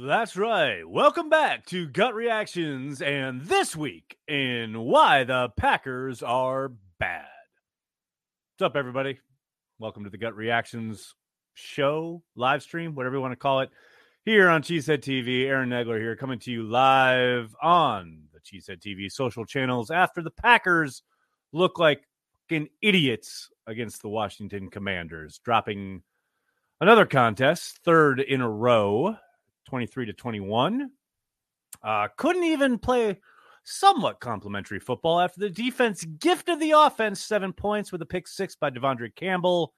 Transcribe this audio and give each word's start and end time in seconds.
That's 0.00 0.36
right. 0.36 0.88
Welcome 0.88 1.28
back 1.28 1.66
to 1.66 1.88
Gut 1.88 2.14
Reactions, 2.14 3.02
and 3.02 3.40
this 3.40 3.74
week 3.74 4.16
in 4.28 4.78
Why 4.78 5.24
the 5.24 5.48
Packers 5.56 6.22
Are 6.22 6.70
Bad. 7.00 7.26
What's 8.56 8.70
up, 8.70 8.76
everybody? 8.76 9.18
Welcome 9.80 10.04
to 10.04 10.10
the 10.10 10.16
Gut 10.16 10.36
Reactions 10.36 11.16
show, 11.54 12.22
live 12.36 12.62
stream, 12.62 12.94
whatever 12.94 13.16
you 13.16 13.20
want 13.20 13.32
to 13.32 13.36
call 13.36 13.58
it, 13.58 13.70
here 14.24 14.48
on 14.48 14.62
Cheesehead 14.62 15.00
TV. 15.00 15.46
Aaron 15.46 15.70
Nagler 15.70 15.98
here, 15.98 16.14
coming 16.14 16.38
to 16.40 16.52
you 16.52 16.62
live 16.62 17.56
on 17.60 18.28
the 18.32 18.38
Cheesehead 18.38 18.80
TV 18.80 19.10
social 19.10 19.44
channels 19.44 19.90
after 19.90 20.22
the 20.22 20.30
Packers 20.30 21.02
look 21.52 21.80
like 21.80 22.02
fucking 22.48 22.68
idiots 22.82 23.50
against 23.66 24.02
the 24.02 24.08
Washington 24.08 24.70
Commanders, 24.70 25.40
dropping 25.44 26.04
another 26.80 27.04
contest, 27.04 27.80
third 27.84 28.20
in 28.20 28.40
a 28.42 28.48
row 28.48 29.16
23 29.68 30.06
to 30.06 30.12
21. 30.14 30.90
Uh, 31.82 32.08
couldn't 32.16 32.44
even 32.44 32.78
play 32.78 33.18
somewhat 33.64 34.18
complementary 34.18 34.80
football 34.80 35.20
after 35.20 35.40
the 35.40 35.50
defense 35.50 36.04
gifted 36.18 36.58
the 36.58 36.70
offense 36.70 37.20
seven 37.20 37.52
points 37.52 37.92
with 37.92 38.00
a 38.00 38.06
pick 38.06 38.26
six 38.26 38.56
by 38.56 38.70
De'Vondre 38.70 39.14
Campbell. 39.14 39.74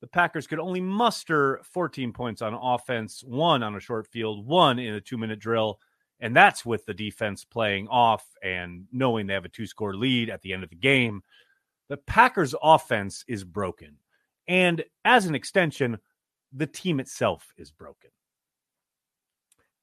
The 0.00 0.06
Packers 0.06 0.46
could 0.46 0.58
only 0.58 0.80
muster 0.80 1.60
14 1.62 2.12
points 2.12 2.40
on 2.40 2.54
offense, 2.54 3.22
one 3.22 3.62
on 3.62 3.76
a 3.76 3.80
short 3.80 4.08
field, 4.08 4.46
one 4.46 4.78
in 4.78 4.94
a 4.94 5.00
two 5.00 5.18
minute 5.18 5.38
drill. 5.38 5.78
And 6.20 6.34
that's 6.34 6.64
with 6.64 6.86
the 6.86 6.94
defense 6.94 7.44
playing 7.44 7.88
off 7.88 8.24
and 8.42 8.86
knowing 8.92 9.26
they 9.26 9.34
have 9.34 9.44
a 9.44 9.50
two 9.50 9.66
score 9.66 9.94
lead 9.94 10.30
at 10.30 10.40
the 10.40 10.54
end 10.54 10.64
of 10.64 10.70
the 10.70 10.76
game. 10.76 11.22
The 11.88 11.98
Packers' 11.98 12.54
offense 12.62 13.24
is 13.28 13.44
broken. 13.44 13.96
And 14.48 14.82
as 15.04 15.26
an 15.26 15.34
extension, 15.34 15.98
the 16.52 16.66
team 16.66 16.98
itself 16.98 17.52
is 17.58 17.70
broken. 17.70 18.10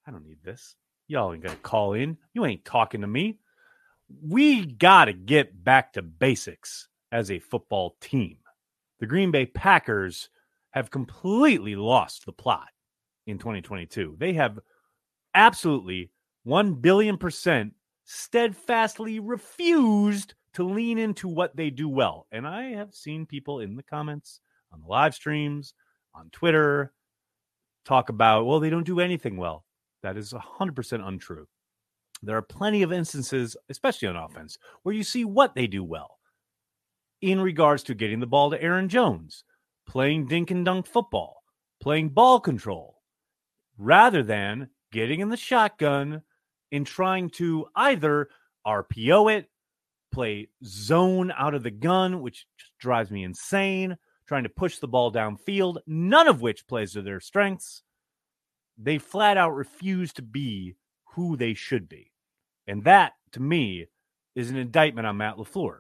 I 0.09 0.12
don't 0.12 0.26
need 0.26 0.44
this. 0.44 0.76
Y'all 1.08 1.31
ain't 1.34 1.44
gonna 1.44 1.56
call 1.58 1.94
in. 1.94 2.17
You 2.34 2.44
ain't 2.44 2.66
talking 2.66 3.02
to 3.02 3.08
me. 3.08 3.38
We 4.23 4.66
gotta 4.66 5.14
get 5.14 5.64
back 5.64 5.94
to 5.94 6.02
basics 6.02 6.88
as 7.11 7.30
a 7.30 7.38
football 7.38 7.95
team. 8.02 8.38
The 9.00 9.06
Green 9.06 9.30
Bay 9.30 9.45
Packers 9.45 10.30
have 10.72 10.89
completely 10.89 11.75
lost 11.75 12.25
the 12.25 12.31
plot 12.31 12.69
in 13.28 13.38
2022. 13.38 14.16
They 14.17 14.34
have 14.34 14.58
absolutely 15.36 16.09
1 16.44 16.73
billion 16.75 17.16
percent 17.16 17.73
steadfastly 18.03 19.19
refused 19.19 20.34
to 20.53 20.64
lean 20.64 20.97
into 20.97 21.28
what 21.28 21.56
they 21.56 21.69
do 21.69 21.88
well. 21.88 22.25
And 22.31 22.47
I 22.47 22.72
have 22.72 22.95
seen 22.95 23.28
people 23.28 23.59
in 23.59 23.75
the 23.75 23.84
comments, 23.84 24.39
on 24.73 24.81
the 24.81 24.88
live 24.88 25.14
streams, 25.14 25.75
on 26.16 26.31
Twitter 26.31 26.94
talk 27.86 28.09
about, 28.09 28.47
well, 28.47 28.59
they 28.59 28.72
don't 28.72 28.88
do 28.88 29.00
anything 29.00 29.38
well. 29.38 29.66
That 30.03 30.17
is 30.17 30.33
100% 30.33 31.08
untrue. 31.08 31.47
There 32.22 32.38
are 32.38 32.42
plenty 32.42 32.83
of 32.83 32.92
instances, 32.92 33.55
especially 33.69 34.08
on 34.08 34.16
offense, 34.16 34.58
where 34.83 34.95
you 34.95 35.03
see 35.03 35.25
what 35.25 35.56
they 35.56 35.67
do 35.67 35.83
well 35.83 36.19
in 37.22 37.41
regards 37.41 37.83
to 37.83 37.95
getting 37.95 38.19
the 38.19 38.28
ball 38.28 38.50
to 38.52 38.61
Aaron 38.61 38.89
Jones, 38.89 39.44
playing 39.88 40.28
dink 40.28 40.52
and 40.52 40.66
dunk 40.66 40.86
football, 40.86 41.44
playing 41.81 42.09
ball 42.09 42.39
control, 42.39 43.02
rather 43.78 44.23
than 44.23 44.69
getting 44.91 45.19
in 45.19 45.30
the 45.30 45.38
shotgun 45.38 46.22
and 46.72 46.86
trying 46.86 47.30
to 47.30 47.67
either 47.75 48.30
RPO 48.66 49.38
it, 49.38 49.50
play 50.11 50.50
zone 50.63 51.31
out 51.38 51.53
of 51.53 51.63
the 51.63 51.72
gun, 51.72 52.22
which 52.22 52.45
drives 52.80 53.11
me 53.11 53.23
insane, 53.23 53.97
trying 54.28 54.44
to 54.44 54.50
push 54.50 54.80
the 54.80 54.88
ball 54.88 55.11
downfield, 55.11 55.78
none 55.88 56.28
of 56.28 56.41
which 56.41 56.67
plays 56.67 56.94
to 56.94 57.02
their 57.02 57.19
strengths 57.19 57.84
they 58.81 58.97
flat 58.97 59.38
out 59.38 59.53
refuse 59.53 60.13
to 60.13 60.22
be 60.22 60.75
who 61.16 61.35
they 61.35 61.53
should 61.53 61.89
be. 61.89 62.11
And 62.66 62.83
that, 62.85 63.13
to 63.33 63.41
me, 63.41 63.88
is 64.35 64.49
an 64.49 64.55
indictment 64.55 65.05
on 65.05 65.17
Matt 65.17 65.35
LaFleur. 65.35 65.79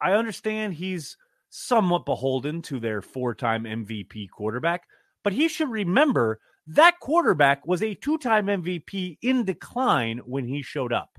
I 0.00 0.12
understand 0.14 0.74
he's 0.74 1.16
somewhat 1.48 2.04
beholden 2.04 2.60
to 2.62 2.80
their 2.80 3.02
four 3.02 3.34
time 3.34 3.64
MVP 3.64 4.30
quarterback, 4.30 4.82
but 5.22 5.32
he 5.32 5.48
should 5.48 5.70
remember 5.70 6.40
that 6.66 6.98
quarterback 6.98 7.66
was 7.66 7.82
a 7.82 7.94
two 7.94 8.18
time 8.18 8.46
MVP 8.46 9.18
in 9.22 9.44
decline 9.44 10.18
when 10.24 10.46
he 10.46 10.62
showed 10.62 10.92
up. 10.92 11.18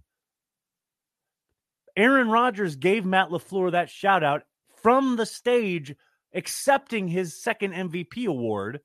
Aaron 1.95 2.29
Rodgers 2.29 2.75
gave 2.75 3.05
Matt 3.05 3.29
LaFleur 3.29 3.71
that 3.71 3.89
shout 3.89 4.23
out 4.23 4.43
from 4.81 5.15
the 5.15 5.25
stage, 5.25 5.95
accepting 6.33 7.07
his 7.07 7.41
second 7.41 7.73
MVP 7.73 8.25
award 8.25 8.81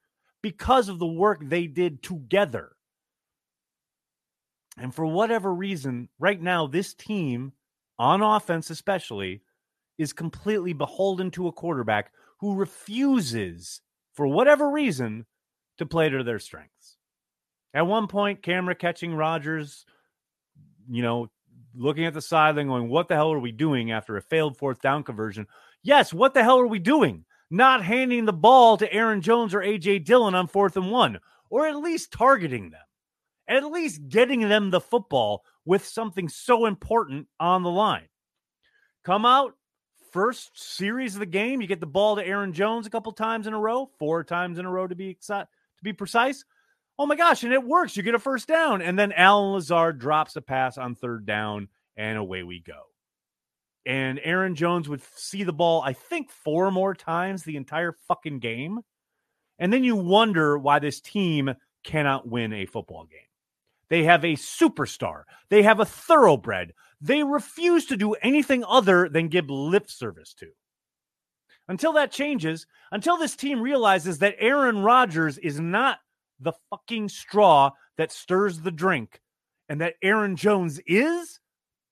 because 0.49 0.89
of 0.89 0.99
the 0.99 1.07
work 1.07 1.41
they 1.43 1.67
did 1.67 2.03
together. 2.03 2.71
And 4.79 4.95
for 4.95 5.05
whatever 5.05 5.53
reason, 5.53 6.09
right 6.19 6.41
now, 6.41 6.67
this 6.67 6.95
team, 6.95 7.53
on 7.99 8.23
offense 8.23 8.71
especially, 8.71 9.43
is 9.99 10.15
completely 10.15 10.73
beholden 10.73 11.31
to 11.33 11.49
a 11.49 11.53
quarterback 11.53 12.13
who 12.39 12.55
refuses, 12.55 13.83
for 14.15 14.27
whatever 14.27 14.71
reason, 14.71 15.27
to 15.77 15.85
play 15.85 16.09
to 16.09 16.25
their 16.25 16.39
strengths. 16.39 16.97
At 17.75 17.87
one 17.87 18.07
point, 18.07 18.43
camera 18.43 18.75
catching 18.75 19.15
Rodgers, 19.15 19.85
you 20.89 21.03
know, 21.03 21.31
looking 21.75 22.07
at 22.07 22.15
the 22.15 22.23
sideline, 22.23 22.69
going, 22.69 22.89
What 22.89 23.09
the 23.09 23.17
hell 23.17 23.35
are 23.35 23.39
we 23.39 23.53
doing 23.53 23.91
after 23.91 24.17
a 24.17 24.23
failed 24.23 24.57
fourth 24.57 24.81
down 24.81 25.03
conversion? 25.03 25.47
Yes, 25.83 26.15
what 26.15 26.33
the 26.33 26.43
hell 26.43 26.59
are 26.59 26.67
we 26.67 26.79
doing? 26.79 27.27
Not 27.51 27.83
handing 27.83 28.25
the 28.25 28.33
ball 28.33 28.77
to 28.77 28.93
Aaron 28.93 29.21
Jones 29.21 29.55
or 29.55 29.61
AJ 29.61 30.05
Dillon 30.05 30.35
on 30.35 30.47
fourth 30.47 30.77
and 30.77 30.91
one, 30.91 31.19
or 31.51 31.67
at 31.67 31.77
least 31.77 32.13
targeting 32.13 32.71
them, 32.71 32.83
at 33.49 33.65
least 33.65 34.09
getting 34.09 34.49
them 34.49 34.71
the 34.71 34.81
football 34.81 35.45
with 35.65 35.85
something 35.85 36.29
so 36.29 36.67
important 36.67 37.27
on 37.41 37.63
the 37.63 37.71
line. 37.71 38.09
Come 39.05 39.25
out, 39.25 39.55
first 40.13 40.51
series 40.55 41.15
of 41.15 41.21
the 41.21 41.27
game, 41.27 41.61
you 41.61 41.67
get 41.67 41.81
the 41.81 41.87
ball 41.87 42.17
to 42.17 42.27
Aaron 42.27 42.53
Jones 42.53 42.87
a 42.87 42.91
couple 42.91 43.13
times 43.13 43.47
in 43.47 43.55
a 43.55 43.59
row, 43.59 43.91
four 43.99 44.25
times 44.25 44.59
in 44.59 44.67
a 44.67 44.71
row 44.71 44.87
to 44.87 44.95
be 44.95 45.15
to 45.15 45.47
be 45.83 45.93
precise. 45.93 46.45
Oh 46.99 47.07
my 47.07 47.17
gosh, 47.17 47.45
and 47.45 47.53
it 47.53 47.63
works. 47.63 47.97
You 47.97 48.03
get 48.03 48.17
a 48.17 48.19
first 48.19 48.49
down, 48.49 48.83
and 48.83 48.99
then 48.99 49.13
Allen 49.13 49.53
Lazard 49.53 50.01
drops 50.01 50.35
a 50.37 50.43
pass 50.43 50.77
on 50.77 50.97
third 50.97 51.25
down, 51.25 51.69
and 51.97 52.19
away 52.19 52.43
we 52.43 52.61
go 52.61 52.89
and 53.89 54.21
Aaron 54.23 54.55
Jones 54.55 54.87
would 54.87 55.01
see 55.17 55.45
the 55.45 55.53
ball, 55.53 55.81
I 55.81 55.95
think, 55.95 56.31
four 56.31 56.71
more 56.71 56.95
times 56.95 57.43
the 57.43 57.57
entire 57.57 57.93
fucking 58.07 58.39
game. 58.39 58.81
And 59.59 59.73
then 59.73 59.83
you 59.83 59.97
wonder 59.97 60.59
why 60.59 60.79
this 60.79 61.01
team 61.01 61.55
cannot 61.85 62.29
win 62.29 62.53
a 62.53 62.67
football 62.67 63.07
game. 63.07 63.21
They 63.89 64.05
have 64.05 64.25
a 64.25 64.35
superstar, 64.35 65.23
they 65.49 65.63
have 65.63 65.81
a 65.81 65.87
thoroughbred. 65.87 66.75
They 67.01 67.23
refuse 67.23 67.87
to 67.87 67.97
do 67.97 68.13
anything 68.15 68.63
other 68.65 69.09
than 69.09 69.29
give 69.29 69.49
lip 69.49 69.89
service 69.89 70.35
to. 70.35 70.49
Until 71.69 71.93
that 71.93 72.11
changes, 72.11 72.67
until 72.91 73.17
this 73.17 73.37
team 73.37 73.61
realizes 73.61 74.19
that 74.19 74.35
Aaron 74.39 74.81
Rodgers 74.81 75.39
is 75.39 75.61
not 75.61 75.99
the 76.41 76.53
fucking 76.71 77.09
straw 77.09 77.71
that 77.97 78.13
stirs 78.13 78.61
the 78.61 78.73
drink 78.73 79.21
and 79.69 79.81
that 79.81 79.95
Aaron 80.03 80.35
Jones 80.35 80.81
is, 80.87 81.39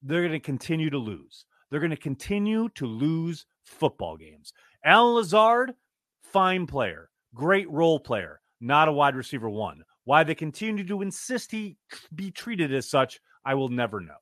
they're 0.03 0.23
going 0.23 0.33
to 0.33 0.41
continue 0.41 0.91
to 0.91 0.99
lose 0.99 1.47
they're 1.71 1.81
going 1.81 1.91
to 1.91 1.97
continue 1.97 2.69
to 2.77 2.87
lose 2.87 3.47
football 3.65 4.17
games. 4.17 4.53
Allen 4.85 5.15
Lazard, 5.15 5.75
fine 6.23 6.67
player, 6.67 7.11
great 7.35 7.71
role 7.71 7.99
player, 7.99 8.41
not 8.61 8.89
a 8.89 8.93
wide 8.93 9.17
receiver 9.17 9.49
one. 9.49 9.83
Why 10.05 10.23
they 10.23 10.35
continue 10.35 10.87
to 10.87 11.03
insist 11.03 11.51
he 11.51 11.77
be 12.15 12.31
treated 12.31 12.73
as 12.73 12.89
such, 12.89 13.21
I 13.45 13.55
will 13.55 13.69
never 13.69 14.01
know. 14.01 14.15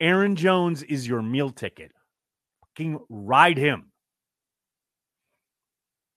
Aaron 0.00 0.36
Jones 0.36 0.82
is 0.82 1.06
your 1.06 1.22
meal 1.22 1.50
ticket. 1.50 1.92
Fucking 2.60 2.98
ride 3.08 3.58
him. 3.58 3.92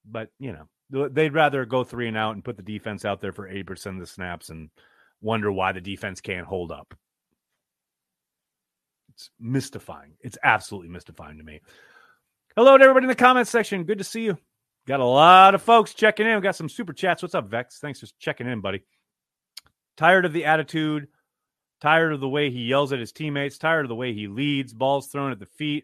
But, 0.10 0.30
you 0.40 0.54
know, 0.54 1.08
they'd 1.10 1.34
rather 1.34 1.66
go 1.66 1.84
three 1.84 2.08
and 2.08 2.18
out 2.18 2.36
and 2.36 2.44
put 2.44 2.58
the 2.58 2.64
defense 2.64 3.06
out 3.06 3.22
there 3.22 3.32
for 3.32 3.48
80% 3.48 3.88
of 3.88 4.00
the 4.00 4.08
snaps 4.08 4.50
and 4.50 4.70
wonder 5.22 5.52
why 5.52 5.72
the 5.72 5.82
defense 5.82 6.22
can't 6.22 6.48
hold 6.48 6.72
up. 6.72 6.94
It's 9.22 9.30
mystifying. 9.40 10.14
It's 10.22 10.38
absolutely 10.44 10.90
mystifying 10.90 11.38
to 11.38 11.44
me. 11.44 11.62
Hello 12.56 12.76
to 12.76 12.84
everybody 12.84 13.04
in 13.04 13.10
the 13.10 13.16
comments 13.16 13.52
section. 13.52 13.84
Good 13.84 14.00
to 14.00 14.04
see 14.04 14.24
you. 14.24 14.40
Got 14.88 15.00
a 15.00 15.06
lot 15.06 15.54
of 15.54 15.62
folks 15.62 15.94
checking 15.94 16.26
in. 16.26 16.36
We 16.36 16.42
got 16.42 16.56
some 16.56 16.68
super 16.68 16.92
chats. 16.92 17.22
What's 17.22 17.36
up, 17.36 17.48
Vex? 17.48 17.78
Thanks 17.78 18.00
for 18.00 18.08
checking 18.18 18.48
in, 18.48 18.62
buddy. 18.62 18.82
Tired 19.96 20.26
of 20.26 20.34
the 20.34 20.46
attitude, 20.46 21.08
tired 21.82 22.14
of 22.14 22.20
the 22.20 22.28
way 22.28 22.50
he 22.50 22.62
yells 22.62 22.92
at 22.94 23.00
his 23.00 23.12
teammates, 23.12 23.60
tired 23.60 23.86
of 23.86 23.90
the 23.90 23.96
way 23.96 24.12
he 24.12 24.28
leads, 24.28 24.74
balls 24.74 25.10
thrown 25.10 25.32
at 25.32 25.38
the 25.38 25.46
feet. 25.46 25.84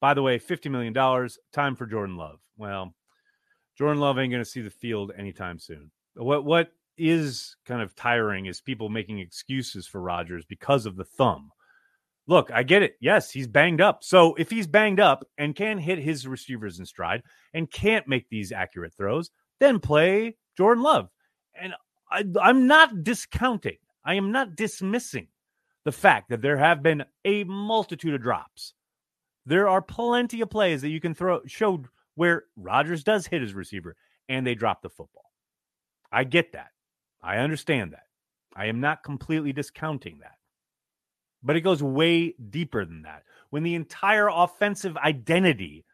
By 0.00 0.14
the 0.14 0.22
way, 0.22 0.38
$50 0.38 0.70
million, 0.70 0.94
time 1.52 1.76
for 1.76 1.84
Jordan 1.84 2.16
Love. 2.16 2.40
Well, 2.56 2.94
Jordan 3.76 4.00
Love 4.00 4.18
ain't 4.18 4.32
going 4.32 4.42
to 4.42 4.48
see 4.48 4.62
the 4.62 4.70
field 4.70 5.12
anytime 5.18 5.58
soon. 5.58 5.90
What 6.14 6.46
what 6.46 6.72
is 6.96 7.56
kind 7.66 7.82
of 7.82 7.94
tiring 7.94 8.46
is 8.46 8.62
people 8.62 8.88
making 8.88 9.18
excuses 9.18 9.86
for 9.86 10.00
Rodgers 10.00 10.46
because 10.46 10.86
of 10.86 10.96
the 10.96 11.04
thumb 11.04 11.50
look, 12.26 12.50
I 12.52 12.62
get 12.62 12.82
it. 12.82 12.96
Yes, 13.00 13.30
he's 13.30 13.46
banged 13.46 13.80
up. 13.80 14.02
So 14.02 14.34
if 14.34 14.50
he's 14.50 14.66
banged 14.66 15.00
up 15.00 15.24
and 15.38 15.54
can 15.54 15.78
hit 15.78 15.98
his 15.98 16.26
receivers 16.26 16.78
in 16.78 16.86
stride 16.86 17.22
and 17.52 17.70
can't 17.70 18.08
make 18.08 18.28
these 18.28 18.52
accurate 18.52 18.94
throws, 18.94 19.30
then 19.60 19.78
play 19.78 20.36
Jordan 20.56 20.82
Love. 20.82 21.08
And 21.54 21.74
I, 22.10 22.24
I'm 22.40 22.66
not 22.66 23.04
discounting, 23.04 23.78
I 24.04 24.14
am 24.14 24.32
not 24.32 24.56
dismissing 24.56 25.28
the 25.84 25.92
fact 25.92 26.30
that 26.30 26.42
there 26.42 26.56
have 26.56 26.82
been 26.82 27.04
a 27.24 27.44
multitude 27.44 28.14
of 28.14 28.22
drops. 28.22 28.74
There 29.46 29.68
are 29.68 29.82
plenty 29.82 30.40
of 30.40 30.50
plays 30.50 30.80
that 30.82 30.88
you 30.88 31.00
can 31.00 31.14
throw 31.14 31.40
showed 31.46 31.86
where 32.14 32.44
Rodgers 32.56 33.04
does 33.04 33.26
hit 33.26 33.42
his 33.42 33.54
receiver 33.54 33.94
and 34.28 34.46
they 34.46 34.54
drop 34.54 34.80
the 34.82 34.88
football. 34.88 35.30
I 36.10 36.24
get 36.24 36.52
that. 36.52 36.68
I 37.22 37.38
understand 37.38 37.92
that. 37.92 38.04
I 38.56 38.66
am 38.66 38.80
not 38.80 39.02
completely 39.02 39.52
discounting 39.52 40.18
that. 40.20 40.36
But 41.44 41.56
it 41.56 41.60
goes 41.60 41.82
way 41.82 42.34
deeper 42.50 42.84
than 42.84 43.02
that. 43.02 43.22
When 43.50 43.62
the 43.62 43.74
entire 43.74 44.28
offensive 44.28 44.96
identity 44.96 45.84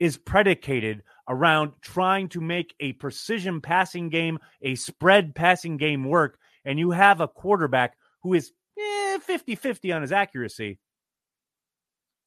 is 0.00 0.16
predicated 0.16 1.02
around 1.28 1.72
trying 1.80 2.28
to 2.30 2.40
make 2.40 2.74
a 2.80 2.92
precision 2.94 3.60
passing 3.60 4.08
game, 4.08 4.38
a 4.62 4.74
spread 4.74 5.34
passing 5.34 5.76
game 5.76 6.04
work, 6.04 6.38
and 6.64 6.78
you 6.78 6.90
have 6.90 7.20
a 7.20 7.28
quarterback 7.28 7.96
who 8.22 8.34
is 8.34 8.52
50 9.20 9.52
eh, 9.52 9.56
50 9.56 9.92
on 9.92 10.02
his 10.02 10.12
accuracy, 10.12 10.78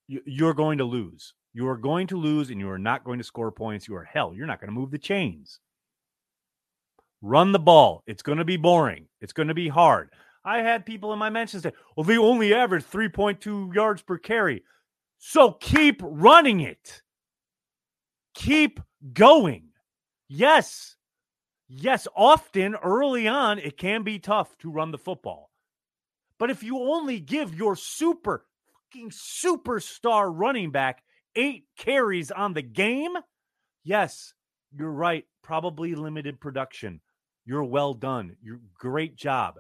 you're 0.08 0.54
going 0.54 0.78
to 0.80 0.86
lose. 0.86 1.34
You 1.54 1.68
are 1.68 1.78
going 1.78 2.08
to 2.08 2.18
lose 2.18 2.50
and 2.50 2.60
you 2.60 2.70
are 2.70 2.80
not 2.80 3.04
going 3.04 3.18
to 3.20 3.24
score 3.24 3.52
points. 3.52 3.88
You 3.88 3.96
are 3.96 4.04
hell. 4.04 4.34
You're 4.34 4.48
not 4.48 4.60
going 4.60 4.70
to 4.70 4.80
move 4.80 4.92
the 4.92 4.98
chains. 4.98 5.60
Run 7.22 7.52
the 7.52 7.60
ball. 7.60 8.04
It's 8.08 8.22
going 8.22 8.38
to 8.38 8.46
be 8.46 8.58
boring. 8.58 9.08
It's 9.20 9.34
going 9.34 9.50
to 9.50 9.54
be 9.54 9.68
hard. 9.68 10.10
I 10.44 10.62
had 10.62 10.86
people 10.86 11.14
in 11.14 11.20
my 11.20 11.30
mentions 11.30 11.64
say, 11.64 11.74
well, 11.96 12.04
they 12.04 12.18
only 12.18 12.54
average 12.54 12.86
3.2 12.86 13.74
yards 13.74 14.02
per 14.02 14.18
carry. 14.18 14.64
So 15.18 15.52
keep 15.52 16.02
running 16.04 16.62
it. 16.62 17.02
Keep 18.34 18.80
going. 19.14 19.70
Yes. 20.28 20.96
Yes, 21.68 22.08
often 22.16 22.76
early 22.76 23.28
on, 23.28 23.60
it 23.60 23.78
can 23.78 24.04
be 24.04 24.18
tough 24.18 24.58
to 24.60 24.72
run 24.72 24.92
the 24.92 24.98
football. 24.98 25.52
But 26.40 26.50
if 26.50 26.64
you 26.64 26.80
only 26.80 27.20
give 27.20 27.54
your 27.54 27.76
super 27.76 28.46
fucking 28.92 29.12
superstar 29.12 30.32
running 30.34 30.72
back 30.72 31.04
eight 31.36 31.66
carries 31.78 32.32
on 32.32 32.54
the 32.54 32.62
game, 32.62 33.12
yes, 33.84 34.34
you're 34.72 34.92
right. 34.92 35.26
Probably 35.44 35.94
limited 35.96 36.40
production. 36.40 37.02
You're 37.46 37.64
well 37.64 37.94
done. 37.94 38.36
You're 38.42 38.62
great 38.78 39.16
job. 39.16 39.56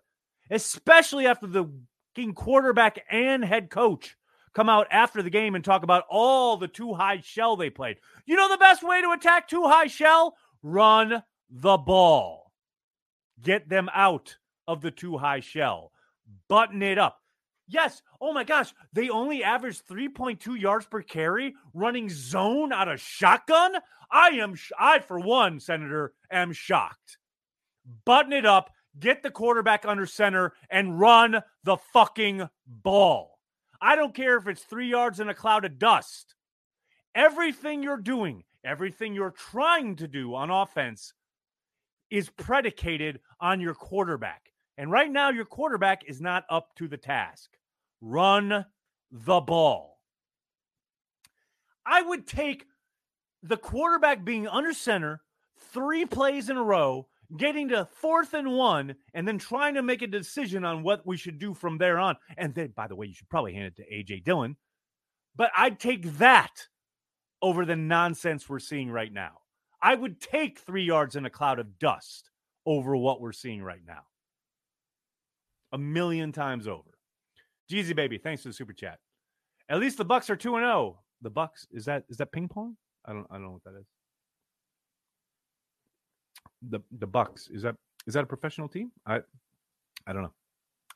Especially 0.49 1.27
after 1.27 1.47
the 1.47 1.65
quarterback 2.35 2.99
and 3.09 3.45
head 3.45 3.69
coach 3.69 4.17
come 4.53 4.67
out 4.69 4.87
after 4.91 5.21
the 5.21 5.29
game 5.29 5.55
and 5.55 5.63
talk 5.63 5.83
about 5.83 6.03
all 6.09 6.57
the 6.57 6.67
two 6.67 6.93
high 6.93 7.21
shell 7.21 7.55
they 7.55 7.69
played. 7.69 7.97
You 8.25 8.35
know 8.35 8.49
the 8.49 8.57
best 8.57 8.83
way 8.83 9.01
to 9.01 9.11
attack 9.11 9.47
two 9.47 9.63
high 9.63 9.87
shell? 9.87 10.35
Run 10.61 11.23
the 11.49 11.77
ball. 11.77 12.51
Get 13.41 13.69
them 13.69 13.89
out 13.93 14.35
of 14.67 14.81
the 14.81 14.91
two 14.91 15.17
high 15.17 15.39
shell. 15.39 15.91
Button 16.47 16.81
it 16.81 16.97
up. 16.97 17.19
Yes. 17.67 18.01
Oh 18.19 18.33
my 18.33 18.43
gosh. 18.43 18.73
They 18.91 19.09
only 19.09 19.43
averaged 19.43 19.87
3.2 19.87 20.59
yards 20.59 20.87
per 20.87 21.01
carry 21.01 21.55
running 21.73 22.09
zone 22.09 22.73
out 22.73 22.87
of 22.87 22.99
shotgun. 22.99 23.75
I 24.11 24.29
am, 24.29 24.55
I 24.77 24.99
for 24.99 25.19
one, 25.19 25.59
Senator, 25.59 26.13
am 26.31 26.51
shocked. 26.51 27.17
Button 28.05 28.33
it 28.33 28.45
up, 28.45 28.71
get 28.97 29.24
the 29.24 29.31
quarterback 29.31 29.86
under 29.86 30.06
center, 30.06 30.53
and 30.69 31.00
run 31.00 31.41
the 31.63 31.77
fucking 31.94 32.50
ball. 32.65 33.39
I 33.81 33.95
don't 33.95 34.13
care 34.13 34.38
if 34.38 34.47
it's 34.47 34.63
three 34.63 34.89
yards 34.89 35.19
in 35.19 35.30
a 35.30 35.33
cloud 35.33 35.65
of 35.65 35.80
dust. 35.80 36.36
Everything 37.15 37.83
you're 37.83 37.97
doing, 37.97 38.44
everything 38.63 39.13
you're 39.13 39.31
trying 39.31 39.95
to 39.97 40.07
do 40.07 40.36
on 40.36 40.50
offense 40.50 41.13
is 42.09 42.30
predicated 42.30 43.19
on 43.39 43.62
your 43.62 43.74
quarterback. 43.74 44.51
And 44.77 44.92
right 44.92 45.12
now, 45.12 45.30
your 45.30 45.45
quarterback 45.45 46.03
is 46.07 46.21
not 46.21 46.45
up 46.50 46.74
to 46.75 46.88
the 46.88 46.97
task. 46.97 47.50
Run 48.01 48.65
the 49.12 49.42
ball. 49.42 50.00
I 51.85 52.01
would 52.01 52.27
take 52.27 52.65
the 53.44 53.57
quarterback 53.57 54.24
being 54.24 54.47
under 54.47 54.74
center 54.74 55.21
three 55.74 56.06
plays 56.06 56.50
in 56.50 56.57
a 56.57 56.63
row 56.63 57.07
getting 57.37 57.69
to 57.69 57.85
fourth 57.85 58.33
and 58.33 58.51
one, 58.51 58.95
and 59.13 59.27
then 59.27 59.37
trying 59.37 59.75
to 59.75 59.81
make 59.81 60.01
a 60.01 60.07
decision 60.07 60.65
on 60.65 60.83
what 60.83 61.05
we 61.05 61.17
should 61.17 61.39
do 61.39 61.53
from 61.53 61.77
there 61.77 61.99
on. 61.99 62.15
And 62.37 62.53
then, 62.53 62.73
by 62.75 62.87
the 62.87 62.95
way, 62.95 63.07
you 63.07 63.13
should 63.13 63.29
probably 63.29 63.53
hand 63.53 63.65
it 63.67 63.75
to 63.77 63.83
AJ 64.15 64.23
Dillon. 64.23 64.55
But 65.35 65.51
I'd 65.55 65.79
take 65.79 66.17
that 66.17 66.67
over 67.41 67.65
the 67.65 67.75
nonsense 67.75 68.49
we're 68.49 68.59
seeing 68.59 68.91
right 68.91 69.13
now. 69.13 69.39
I 69.81 69.95
would 69.95 70.19
take 70.19 70.59
three 70.59 70.83
yards 70.83 71.15
in 71.15 71.25
a 71.25 71.29
cloud 71.29 71.59
of 71.59 71.79
dust 71.79 72.29
over 72.65 72.95
what 72.95 73.21
we're 73.21 73.31
seeing 73.31 73.63
right 73.63 73.81
now. 73.87 74.01
A 75.71 75.77
million 75.77 76.31
times 76.31 76.67
over. 76.67 76.97
Jeezy 77.71 77.95
baby, 77.95 78.17
thanks 78.17 78.41
for 78.41 78.49
the 78.49 78.53
super 78.53 78.73
chat. 78.73 78.99
At 79.69 79.79
least 79.79 79.97
the 79.97 80.05
Bucks 80.05 80.29
are 80.29 80.35
2 80.35 80.55
and 80.55 80.65
0. 80.65 80.99
The 81.21 81.29
Bucks 81.29 81.67
is 81.71 81.85
that 81.85 82.03
is 82.09 82.17
that 82.17 82.31
ping 82.31 82.47
pong? 82.47 82.75
I 83.05 83.13
don't 83.13 83.27
I 83.29 83.35
don't 83.35 83.43
know 83.43 83.51
what 83.51 83.63
that 83.65 83.79
is 83.79 83.85
the 86.69 86.80
the 87.00 87.07
Bucks. 87.07 87.47
Is 87.50 87.62
that 87.63 87.75
is 88.07 88.13
that 88.13 88.24
a 88.24 88.27
professional 88.27 88.68
team? 88.68 88.91
I 89.06 89.19
I 90.07 90.13
don't 90.13 90.24
know. 90.24 90.33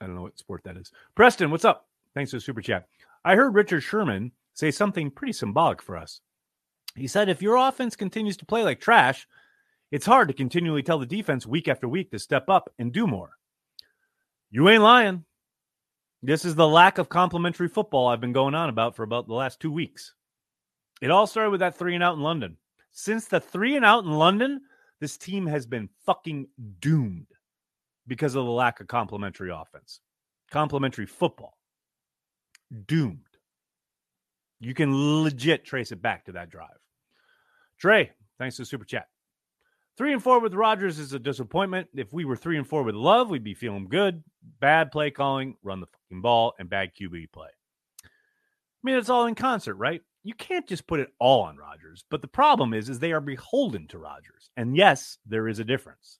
I 0.01 0.05
don't 0.05 0.15
know 0.15 0.23
what 0.23 0.37
sport 0.37 0.63
that 0.63 0.77
is. 0.77 0.91
Preston, 1.15 1.51
what's 1.51 1.65
up? 1.65 1.87
Thanks 2.13 2.31
for 2.31 2.37
the 2.37 2.41
super 2.41 2.61
chat. 2.61 2.87
I 3.23 3.35
heard 3.35 3.55
Richard 3.55 3.81
Sherman 3.81 4.31
say 4.53 4.71
something 4.71 5.09
pretty 5.09 5.33
symbolic 5.33 5.81
for 5.81 5.97
us. 5.97 6.19
He 6.95 7.07
said, 7.07 7.29
if 7.29 7.41
your 7.41 7.55
offense 7.55 7.95
continues 7.95 8.37
to 8.37 8.45
play 8.45 8.63
like 8.63 8.79
trash, 8.79 9.27
it's 9.91 10.05
hard 10.05 10.27
to 10.27 10.33
continually 10.33 10.83
tell 10.83 10.99
the 10.99 11.05
defense 11.05 11.45
week 11.45 11.67
after 11.67 11.87
week 11.87 12.11
to 12.11 12.19
step 12.19 12.49
up 12.49 12.71
and 12.77 12.91
do 12.91 13.07
more. 13.07 13.31
You 14.51 14.69
ain't 14.69 14.83
lying. 14.83 15.25
This 16.21 16.45
is 16.45 16.55
the 16.55 16.67
lack 16.67 16.97
of 16.97 17.09
complementary 17.09 17.67
football 17.67 18.07
I've 18.07 18.21
been 18.21 18.33
going 18.33 18.55
on 18.55 18.69
about 18.69 18.95
for 18.95 19.03
about 19.03 19.27
the 19.27 19.33
last 19.33 19.59
two 19.59 19.71
weeks. 19.71 20.13
It 21.01 21.11
all 21.11 21.27
started 21.27 21.49
with 21.49 21.59
that 21.61 21.77
three 21.77 21.95
and 21.95 22.03
out 22.03 22.15
in 22.15 22.21
London. 22.21 22.57
Since 22.91 23.25
the 23.25 23.39
three 23.39 23.75
and 23.75 23.83
out 23.83 24.03
in 24.03 24.11
London, 24.11 24.61
this 25.03 25.17
team 25.17 25.45
has 25.45 25.65
been 25.65 25.89
fucking 26.05 26.47
doomed 26.79 27.27
because 28.07 28.35
of 28.35 28.45
the 28.45 28.51
lack 28.51 28.79
of 28.79 28.87
complementary 28.87 29.51
offense, 29.51 29.99
complementary 30.49 31.05
football. 31.05 31.57
Doomed. 32.85 33.19
You 34.61 34.73
can 34.73 35.21
legit 35.21 35.65
trace 35.65 35.91
it 35.91 36.01
back 36.01 36.23
to 36.23 36.31
that 36.31 36.49
drive. 36.49 36.79
Trey, 37.77 38.11
thanks 38.39 38.55
to 38.55 38.61
the 38.61 38.65
super 38.65 38.85
chat. 38.85 39.07
Three 39.97 40.13
and 40.13 40.23
four 40.23 40.39
with 40.39 40.53
Rodgers 40.53 40.99
is 40.99 41.11
a 41.11 41.19
disappointment. 41.19 41.89
If 41.93 42.13
we 42.13 42.23
were 42.23 42.37
three 42.37 42.57
and 42.57 42.65
four 42.65 42.83
with 42.83 42.95
Love, 42.95 43.29
we'd 43.29 43.43
be 43.43 43.53
feeling 43.53 43.89
good. 43.89 44.23
Bad 44.61 44.89
play 44.89 45.11
calling, 45.11 45.57
run 45.63 45.81
the 45.81 45.87
fucking 45.87 46.21
ball, 46.21 46.53
and 46.59 46.69
bad 46.69 46.91
QB 46.95 47.33
play. 47.33 47.49
I 48.05 48.07
mean, 48.83 48.95
it's 48.95 49.09
all 49.09 49.25
in 49.25 49.35
concert, 49.35 49.75
right? 49.75 50.01
You 50.23 50.33
can't 50.33 50.67
just 50.67 50.87
put 50.87 50.99
it 50.99 51.13
all 51.19 51.43
on 51.43 51.57
Rodgers. 51.57 52.05
But 52.09 52.21
the 52.21 52.27
problem 52.27 52.73
is, 52.73 52.89
is 52.89 52.99
they 52.99 53.11
are 53.11 53.21
beholden 53.21 53.87
to 53.89 53.97
Rodgers. 53.97 54.49
And 54.55 54.75
yes, 54.75 55.17
there 55.25 55.47
is 55.47 55.59
a 55.59 55.65
difference. 55.65 56.19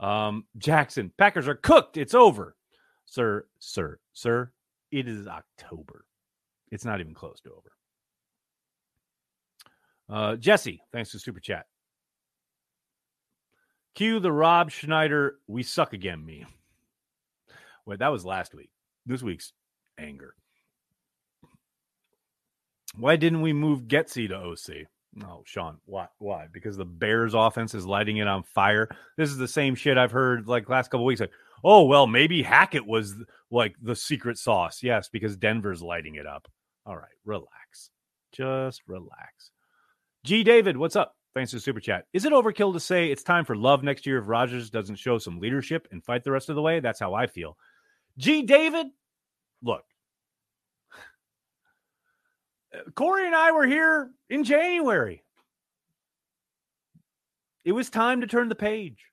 Um, 0.00 0.44
Jackson, 0.58 1.12
Packers 1.16 1.48
are 1.48 1.54
cooked. 1.54 1.96
It's 1.96 2.14
over. 2.14 2.56
Sir, 3.06 3.46
sir, 3.58 3.98
sir, 4.12 4.50
it 4.90 5.06
is 5.06 5.26
October. 5.28 6.04
It's 6.70 6.84
not 6.84 7.00
even 7.00 7.14
close 7.14 7.40
to 7.42 7.50
over. 7.50 7.72
Uh, 10.08 10.36
Jesse, 10.36 10.82
thanks 10.92 11.12
for 11.12 11.18
super 11.18 11.40
chat. 11.40 11.66
Cue 13.94 14.18
the 14.18 14.32
Rob 14.32 14.70
Schneider, 14.70 15.36
we 15.46 15.62
suck 15.62 15.92
again 15.92 16.24
me. 16.24 16.44
Wait, 17.86 18.00
that 18.00 18.08
was 18.08 18.24
last 18.24 18.54
week. 18.54 18.70
This 19.06 19.22
week's 19.22 19.52
anger. 19.98 20.34
Why 22.96 23.16
didn't 23.16 23.42
we 23.42 23.52
move 23.52 23.82
Getsy 23.82 24.28
to 24.28 24.36
OC? 24.36 24.86
No, 25.16 25.26
oh, 25.28 25.42
Sean. 25.46 25.78
Why? 25.84 26.08
Why? 26.18 26.48
Because 26.52 26.76
the 26.76 26.84
Bears 26.84 27.34
offense 27.34 27.74
is 27.74 27.86
lighting 27.86 28.16
it 28.16 28.26
on 28.26 28.42
fire. 28.42 28.88
This 29.16 29.30
is 29.30 29.36
the 29.36 29.48
same 29.48 29.74
shit 29.74 29.96
I've 29.96 30.10
heard 30.10 30.48
like 30.48 30.68
last 30.68 30.90
couple 30.90 31.04
weeks. 31.04 31.20
Like, 31.20 31.30
oh 31.62 31.84
well, 31.84 32.06
maybe 32.06 32.42
Hackett 32.42 32.86
was 32.86 33.14
like 33.50 33.76
the 33.80 33.94
secret 33.94 34.38
sauce. 34.38 34.82
Yes, 34.82 35.08
because 35.08 35.36
Denver's 35.36 35.82
lighting 35.82 36.16
it 36.16 36.26
up. 36.26 36.48
All 36.84 36.96
right, 36.96 37.04
relax. 37.24 37.90
Just 38.32 38.82
relax. 38.88 39.50
G 40.24 40.42
David, 40.42 40.76
what's 40.76 40.96
up? 40.96 41.14
Thanks 41.34 41.52
for 41.52 41.60
super 41.60 41.80
chat. 41.80 42.06
Is 42.12 42.24
it 42.24 42.32
overkill 42.32 42.72
to 42.72 42.80
say 42.80 43.10
it's 43.10 43.22
time 43.22 43.44
for 43.44 43.56
love 43.56 43.82
next 43.82 44.06
year 44.06 44.18
if 44.18 44.28
Rodgers 44.28 44.70
doesn't 44.70 44.96
show 44.96 45.18
some 45.18 45.38
leadership 45.38 45.86
and 45.92 46.04
fight 46.04 46.24
the 46.24 46.32
rest 46.32 46.48
of 46.48 46.56
the 46.56 46.62
way? 46.62 46.80
That's 46.80 47.00
how 47.00 47.14
I 47.14 47.26
feel. 47.26 47.56
G 48.18 48.42
David, 48.42 48.86
look, 49.62 49.84
Corey 52.94 53.26
and 53.26 53.34
I 53.34 53.52
were 53.52 53.66
here 53.66 54.10
in 54.28 54.44
January. 54.44 55.22
It 57.64 57.72
was 57.72 57.88
time 57.90 58.20
to 58.20 58.26
turn 58.26 58.48
the 58.48 58.54
page. 58.54 59.06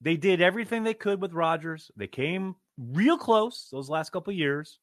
They 0.00 0.16
did 0.16 0.40
everything 0.40 0.82
they 0.82 0.94
could 0.94 1.20
with 1.20 1.32
Rodgers. 1.32 1.90
They 1.96 2.06
came 2.06 2.56
real 2.78 3.18
close 3.18 3.68
those 3.70 3.88
last 3.88 4.10
couple 4.10 4.32
years. 4.32 4.78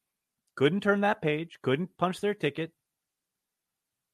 Couldn't 0.55 0.81
turn 0.81 1.01
that 1.01 1.21
page, 1.21 1.59
couldn't 1.61 1.97
punch 1.97 2.19
their 2.19 2.33
ticket. 2.33 2.71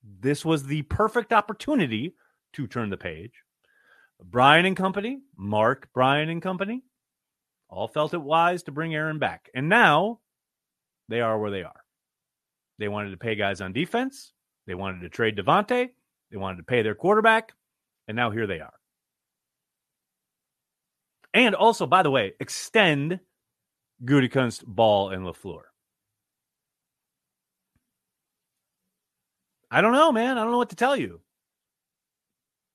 This 0.03 0.45
was 0.45 0.63
the 0.63 0.83
perfect 0.83 1.33
opportunity 1.33 2.15
to 2.53 2.67
turn 2.67 2.89
the 2.89 2.97
page. 2.97 3.33
Brian 4.23 4.65
and 4.65 4.77
company, 4.77 5.19
Mark, 5.35 5.89
Brian 5.93 6.29
and 6.29 6.41
company, 6.41 6.83
all 7.69 7.87
felt 7.87 8.13
it 8.13 8.21
wise 8.21 8.63
to 8.63 8.71
bring 8.71 8.93
Aaron 8.93 9.19
back. 9.19 9.49
And 9.53 9.67
now 9.67 10.19
they 11.09 11.21
are 11.21 11.37
where 11.37 11.51
they 11.51 11.63
are. 11.63 11.84
They 12.77 12.87
wanted 12.87 13.11
to 13.11 13.17
pay 13.17 13.35
guys 13.35 13.61
on 13.61 13.73
defense. 13.73 14.33
They 14.67 14.75
wanted 14.75 15.01
to 15.01 15.09
trade 15.09 15.37
Davante. 15.37 15.89
They 16.31 16.37
wanted 16.37 16.57
to 16.57 16.63
pay 16.63 16.81
their 16.81 16.95
quarterback. 16.95 17.53
And 18.07 18.15
now 18.15 18.31
here 18.31 18.47
they 18.47 18.59
are. 18.59 18.73
And 21.33 21.55
also, 21.55 21.85
by 21.85 22.03
the 22.03 22.11
way, 22.11 22.33
extend 22.39 23.19
Gutekunst, 24.03 24.65
Ball, 24.65 25.09
and 25.09 25.25
LaFleur. 25.25 25.61
I 29.69 29.81
don't 29.81 29.91
know, 29.91 30.11
man. 30.11 30.37
I 30.37 30.43
don't 30.43 30.51
know 30.51 30.57
what 30.57 30.69
to 30.69 30.75
tell 30.75 30.95
you. 30.95 31.21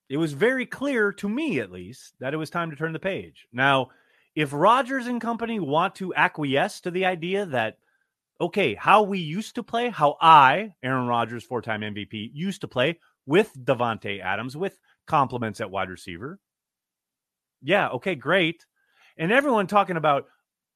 It 0.09 0.17
was 0.17 0.33
very 0.33 0.67
clear 0.67 1.13
to 1.13 1.29
me, 1.29 1.61
at 1.61 1.71
least, 1.71 2.15
that 2.19 2.35
it 2.35 2.37
was 2.37 2.51
time 2.51 2.71
to 2.71 2.77
turn 2.77 2.93
the 2.93 2.99
page. 2.99 3.47
Now, 3.53 3.91
if 4.35 4.53
Rodgers 4.53 5.07
and 5.07 5.21
company 5.21 5.61
want 5.61 5.95
to 5.97 6.15
acquiesce 6.15 6.81
to 6.83 6.91
the 6.91 7.07
idea 7.07 7.47
that, 7.47 7.79
okay, 8.41 8.75
how 8.75 9.03
we 9.03 9.19
used 9.19 9.57
to 9.57 9.63
play, 9.63 9.91
how 9.91 10.17
I, 10.21 10.73
Aaron 10.83 11.07
Rodgers, 11.07 11.45
four 11.45 11.63
time 11.63 11.83
MVP, 11.83 12.31
used 12.33 12.63
to 12.63 12.69
play 12.69 12.99
with 13.27 13.53
Davante 13.55 14.21
Adams, 14.23 14.57
with 14.57 14.79
compliments 15.07 15.61
at 15.61 15.71
wide 15.71 15.91
receiver. 15.91 16.39
Yeah, 17.63 17.89
okay, 17.91 18.15
great. 18.15 18.65
And 19.17 19.31
everyone 19.31 19.67
talking 19.67 19.97
about, 19.97 20.27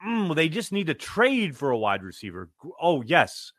mm, 0.06 0.35
they 0.37 0.49
just 0.49 0.73
need 0.73 0.88
to 0.88 0.94
trade 0.94 1.56
for 1.56 1.71
a 1.71 1.78
wide 1.78 2.02
receiver. 2.02 2.50
Oh, 2.80 3.02
yes. 3.02 3.52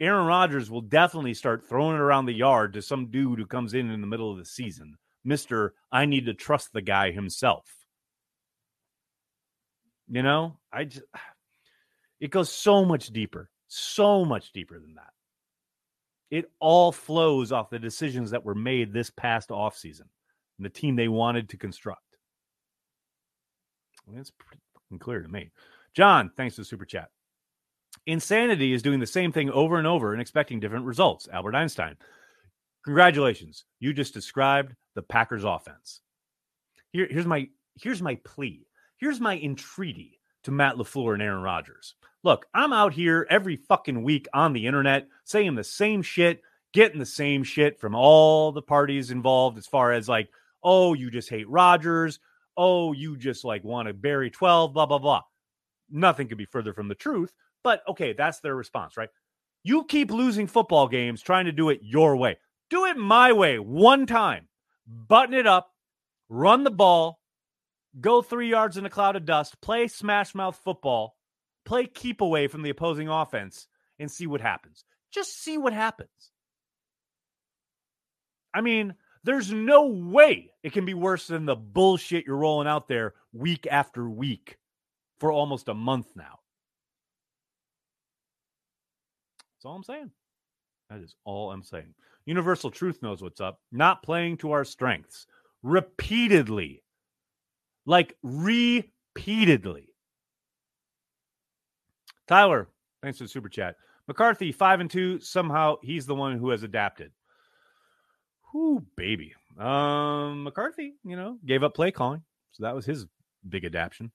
Aaron 0.00 0.26
Rodgers 0.26 0.70
will 0.70 0.80
definitely 0.80 1.34
start 1.34 1.68
throwing 1.68 1.96
it 1.96 2.00
around 2.00 2.26
the 2.26 2.32
yard 2.32 2.72
to 2.72 2.82
some 2.82 3.10
dude 3.10 3.38
who 3.38 3.46
comes 3.46 3.74
in 3.74 3.90
in 3.90 4.00
the 4.00 4.06
middle 4.06 4.32
of 4.32 4.38
the 4.38 4.44
season. 4.44 4.96
Mr. 5.26 5.70
I 5.92 6.06
need 6.06 6.26
to 6.26 6.34
trust 6.34 6.72
the 6.72 6.82
guy 6.82 7.12
himself. 7.12 7.66
You 10.08 10.22
know, 10.22 10.58
I 10.72 10.84
just, 10.84 11.04
it 12.22 12.30
goes 12.30 12.52
so 12.52 12.84
much 12.84 13.08
deeper, 13.08 13.50
so 13.66 14.24
much 14.24 14.52
deeper 14.52 14.78
than 14.78 14.94
that. 14.94 15.10
It 16.30 16.52
all 16.60 16.92
flows 16.92 17.50
off 17.50 17.68
the 17.68 17.80
decisions 17.80 18.30
that 18.30 18.44
were 18.44 18.54
made 18.54 18.92
this 18.92 19.10
past 19.10 19.48
offseason 19.48 20.06
and 20.56 20.64
the 20.64 20.70
team 20.70 20.94
they 20.94 21.08
wanted 21.08 21.48
to 21.48 21.56
construct. 21.56 22.16
That's 24.06 24.30
pretty 24.30 24.62
clear 25.00 25.20
to 25.20 25.28
me. 25.28 25.50
John, 25.94 26.30
thanks 26.36 26.54
to 26.54 26.60
the 26.60 26.64
super 26.64 26.84
chat. 26.84 27.08
Insanity 28.06 28.72
is 28.72 28.82
doing 28.82 29.00
the 29.00 29.06
same 29.06 29.32
thing 29.32 29.50
over 29.50 29.78
and 29.78 29.86
over 29.86 30.12
and 30.12 30.22
expecting 30.22 30.60
different 30.60 30.86
results. 30.86 31.28
Albert 31.32 31.56
Einstein. 31.56 31.96
Congratulations. 32.84 33.64
You 33.80 33.92
just 33.92 34.14
described 34.14 34.76
the 34.94 35.02
Packers 35.02 35.44
offense. 35.44 36.00
Here, 36.92 37.08
here's 37.10 37.26
my 37.26 37.48
here's 37.80 38.00
my 38.00 38.14
plea. 38.24 38.64
Here's 38.98 39.20
my 39.20 39.38
entreaty 39.38 40.20
to 40.44 40.50
Matt 40.50 40.76
LaFleur 40.76 41.14
and 41.14 41.22
Aaron 41.22 41.42
Rodgers. 41.42 41.94
Look, 42.24 42.46
I'm 42.54 42.72
out 42.72 42.92
here 42.92 43.26
every 43.30 43.56
fucking 43.56 44.02
week 44.02 44.28
on 44.32 44.52
the 44.52 44.66
internet 44.66 45.08
saying 45.24 45.54
the 45.54 45.64
same 45.64 46.02
shit, 46.02 46.40
getting 46.72 46.98
the 46.98 47.06
same 47.06 47.42
shit 47.42 47.80
from 47.80 47.94
all 47.94 48.52
the 48.52 48.62
parties 48.62 49.10
involved 49.10 49.58
as 49.58 49.66
far 49.66 49.92
as 49.92 50.08
like, 50.08 50.30
oh, 50.62 50.94
you 50.94 51.10
just 51.10 51.28
hate 51.28 51.48
Rodgers. 51.48 52.20
Oh, 52.56 52.92
you 52.92 53.16
just 53.16 53.44
like 53.44 53.64
want 53.64 53.88
to 53.88 53.94
bury 53.94 54.30
12, 54.30 54.72
blah, 54.72 54.86
blah, 54.86 54.98
blah. 54.98 55.22
Nothing 55.90 56.28
could 56.28 56.38
be 56.38 56.44
further 56.44 56.72
from 56.72 56.88
the 56.88 56.94
truth. 56.94 57.32
But 57.64 57.82
okay, 57.88 58.12
that's 58.12 58.40
their 58.40 58.54
response, 58.54 58.96
right? 58.96 59.08
You 59.64 59.84
keep 59.84 60.10
losing 60.10 60.46
football 60.46 60.88
games 60.88 61.22
trying 61.22 61.46
to 61.46 61.52
do 61.52 61.70
it 61.70 61.80
your 61.82 62.16
way. 62.16 62.38
Do 62.70 62.86
it 62.86 62.96
my 62.96 63.32
way 63.32 63.58
one 63.58 64.06
time. 64.06 64.48
Button 64.86 65.34
it 65.34 65.46
up, 65.46 65.72
run 66.28 66.64
the 66.64 66.70
ball, 66.70 67.20
go 68.00 68.22
three 68.22 68.50
yards 68.50 68.76
in 68.76 68.86
a 68.86 68.90
cloud 68.90 69.16
of 69.16 69.24
dust, 69.24 69.60
play 69.60 69.88
smash 69.88 70.34
mouth 70.34 70.58
football, 70.64 71.16
play 71.64 71.86
keep 71.86 72.20
away 72.20 72.46
from 72.48 72.62
the 72.62 72.70
opposing 72.70 73.08
offense, 73.08 73.66
and 73.98 74.10
see 74.10 74.26
what 74.26 74.40
happens. 74.40 74.84
Just 75.12 75.42
see 75.42 75.58
what 75.58 75.72
happens. 75.72 76.08
I 78.54 78.60
mean, 78.60 78.94
there's 79.24 79.52
no 79.52 79.86
way 79.86 80.50
it 80.62 80.72
can 80.72 80.84
be 80.84 80.94
worse 80.94 81.26
than 81.26 81.46
the 81.46 81.56
bullshit 81.56 82.26
you're 82.26 82.36
rolling 82.36 82.68
out 82.68 82.88
there 82.88 83.14
week 83.32 83.66
after 83.70 84.08
week 84.08 84.58
for 85.20 85.30
almost 85.30 85.68
a 85.68 85.74
month 85.74 86.08
now. 86.16 86.40
That's 89.54 89.64
all 89.64 89.76
I'm 89.76 89.84
saying. 89.84 90.10
That 90.90 91.00
is 91.00 91.14
all 91.24 91.52
I'm 91.52 91.62
saying. 91.62 91.94
Universal 92.26 92.72
Truth 92.72 93.00
knows 93.02 93.22
what's 93.22 93.40
up. 93.40 93.60
Not 93.70 94.02
playing 94.02 94.38
to 94.38 94.52
our 94.52 94.64
strengths 94.64 95.26
repeatedly. 95.62 96.81
Like 97.86 98.16
repeatedly. 98.22 99.88
Tyler, 102.28 102.68
thanks 103.02 103.18
for 103.18 103.24
the 103.24 103.28
super 103.28 103.48
chat. 103.48 103.76
McCarthy, 104.08 104.52
five 104.52 104.80
and 104.80 104.90
two. 104.90 105.20
Somehow 105.20 105.76
he's 105.82 106.06
the 106.06 106.14
one 106.14 106.38
who 106.38 106.50
has 106.50 106.62
adapted. 106.62 107.12
Whoo, 108.52 108.84
baby. 108.96 109.34
Um, 109.58 110.44
McCarthy, 110.44 110.94
you 111.04 111.16
know, 111.16 111.38
gave 111.44 111.62
up 111.62 111.74
play 111.74 111.90
calling. 111.90 112.22
So 112.52 112.64
that 112.64 112.74
was 112.74 112.84
his 112.84 113.06
big 113.48 113.64
adaptation. 113.64 114.12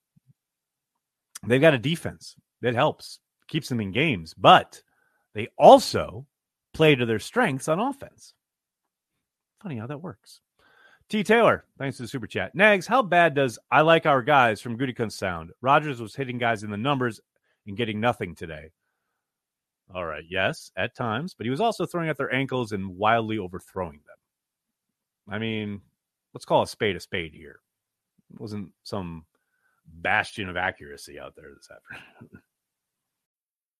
They've 1.46 1.60
got 1.60 1.74
a 1.74 1.78
defense 1.78 2.36
that 2.62 2.74
helps, 2.74 3.20
keeps 3.48 3.68
them 3.68 3.80
in 3.80 3.92
games, 3.92 4.34
but 4.34 4.82
they 5.34 5.48
also 5.56 6.26
play 6.72 6.94
to 6.94 7.06
their 7.06 7.18
strengths 7.18 7.68
on 7.68 7.78
offense. 7.78 8.34
Funny 9.62 9.76
how 9.76 9.86
that 9.86 10.02
works. 10.02 10.40
T. 11.08 11.24
Taylor, 11.24 11.64
thanks 11.78 11.96
to 11.96 12.02
the 12.02 12.08
super 12.08 12.26
chat. 12.26 12.54
Nags, 12.54 12.86
how 12.86 13.00
bad 13.02 13.34
does 13.34 13.58
I 13.70 13.80
like 13.80 14.04
our 14.04 14.22
guys 14.22 14.60
from 14.60 14.76
Gutikun 14.76 15.10
sound? 15.10 15.52
Rodgers 15.62 16.02
was 16.02 16.14
hitting 16.14 16.36
guys 16.36 16.64
in 16.64 16.70
the 16.70 16.76
numbers 16.76 17.20
and 17.66 17.76
getting 17.78 17.98
nothing 17.98 18.34
today. 18.34 18.70
All 19.94 20.04
right, 20.04 20.24
yes, 20.28 20.70
at 20.76 20.94
times, 20.94 21.32
but 21.32 21.46
he 21.46 21.50
was 21.50 21.62
also 21.62 21.86
throwing 21.86 22.10
at 22.10 22.18
their 22.18 22.32
ankles 22.34 22.72
and 22.72 22.96
wildly 22.98 23.38
overthrowing 23.38 24.00
them. 24.06 25.34
I 25.34 25.38
mean, 25.38 25.80
let's 26.34 26.44
call 26.44 26.62
a 26.62 26.66
spade 26.66 26.96
a 26.96 27.00
spade 27.00 27.32
here. 27.32 27.60
It 28.34 28.38
wasn't 28.38 28.70
some 28.82 29.24
bastion 29.86 30.50
of 30.50 30.58
accuracy 30.58 31.18
out 31.18 31.34
there 31.36 31.52
this 31.54 31.70
afternoon. 31.70 32.42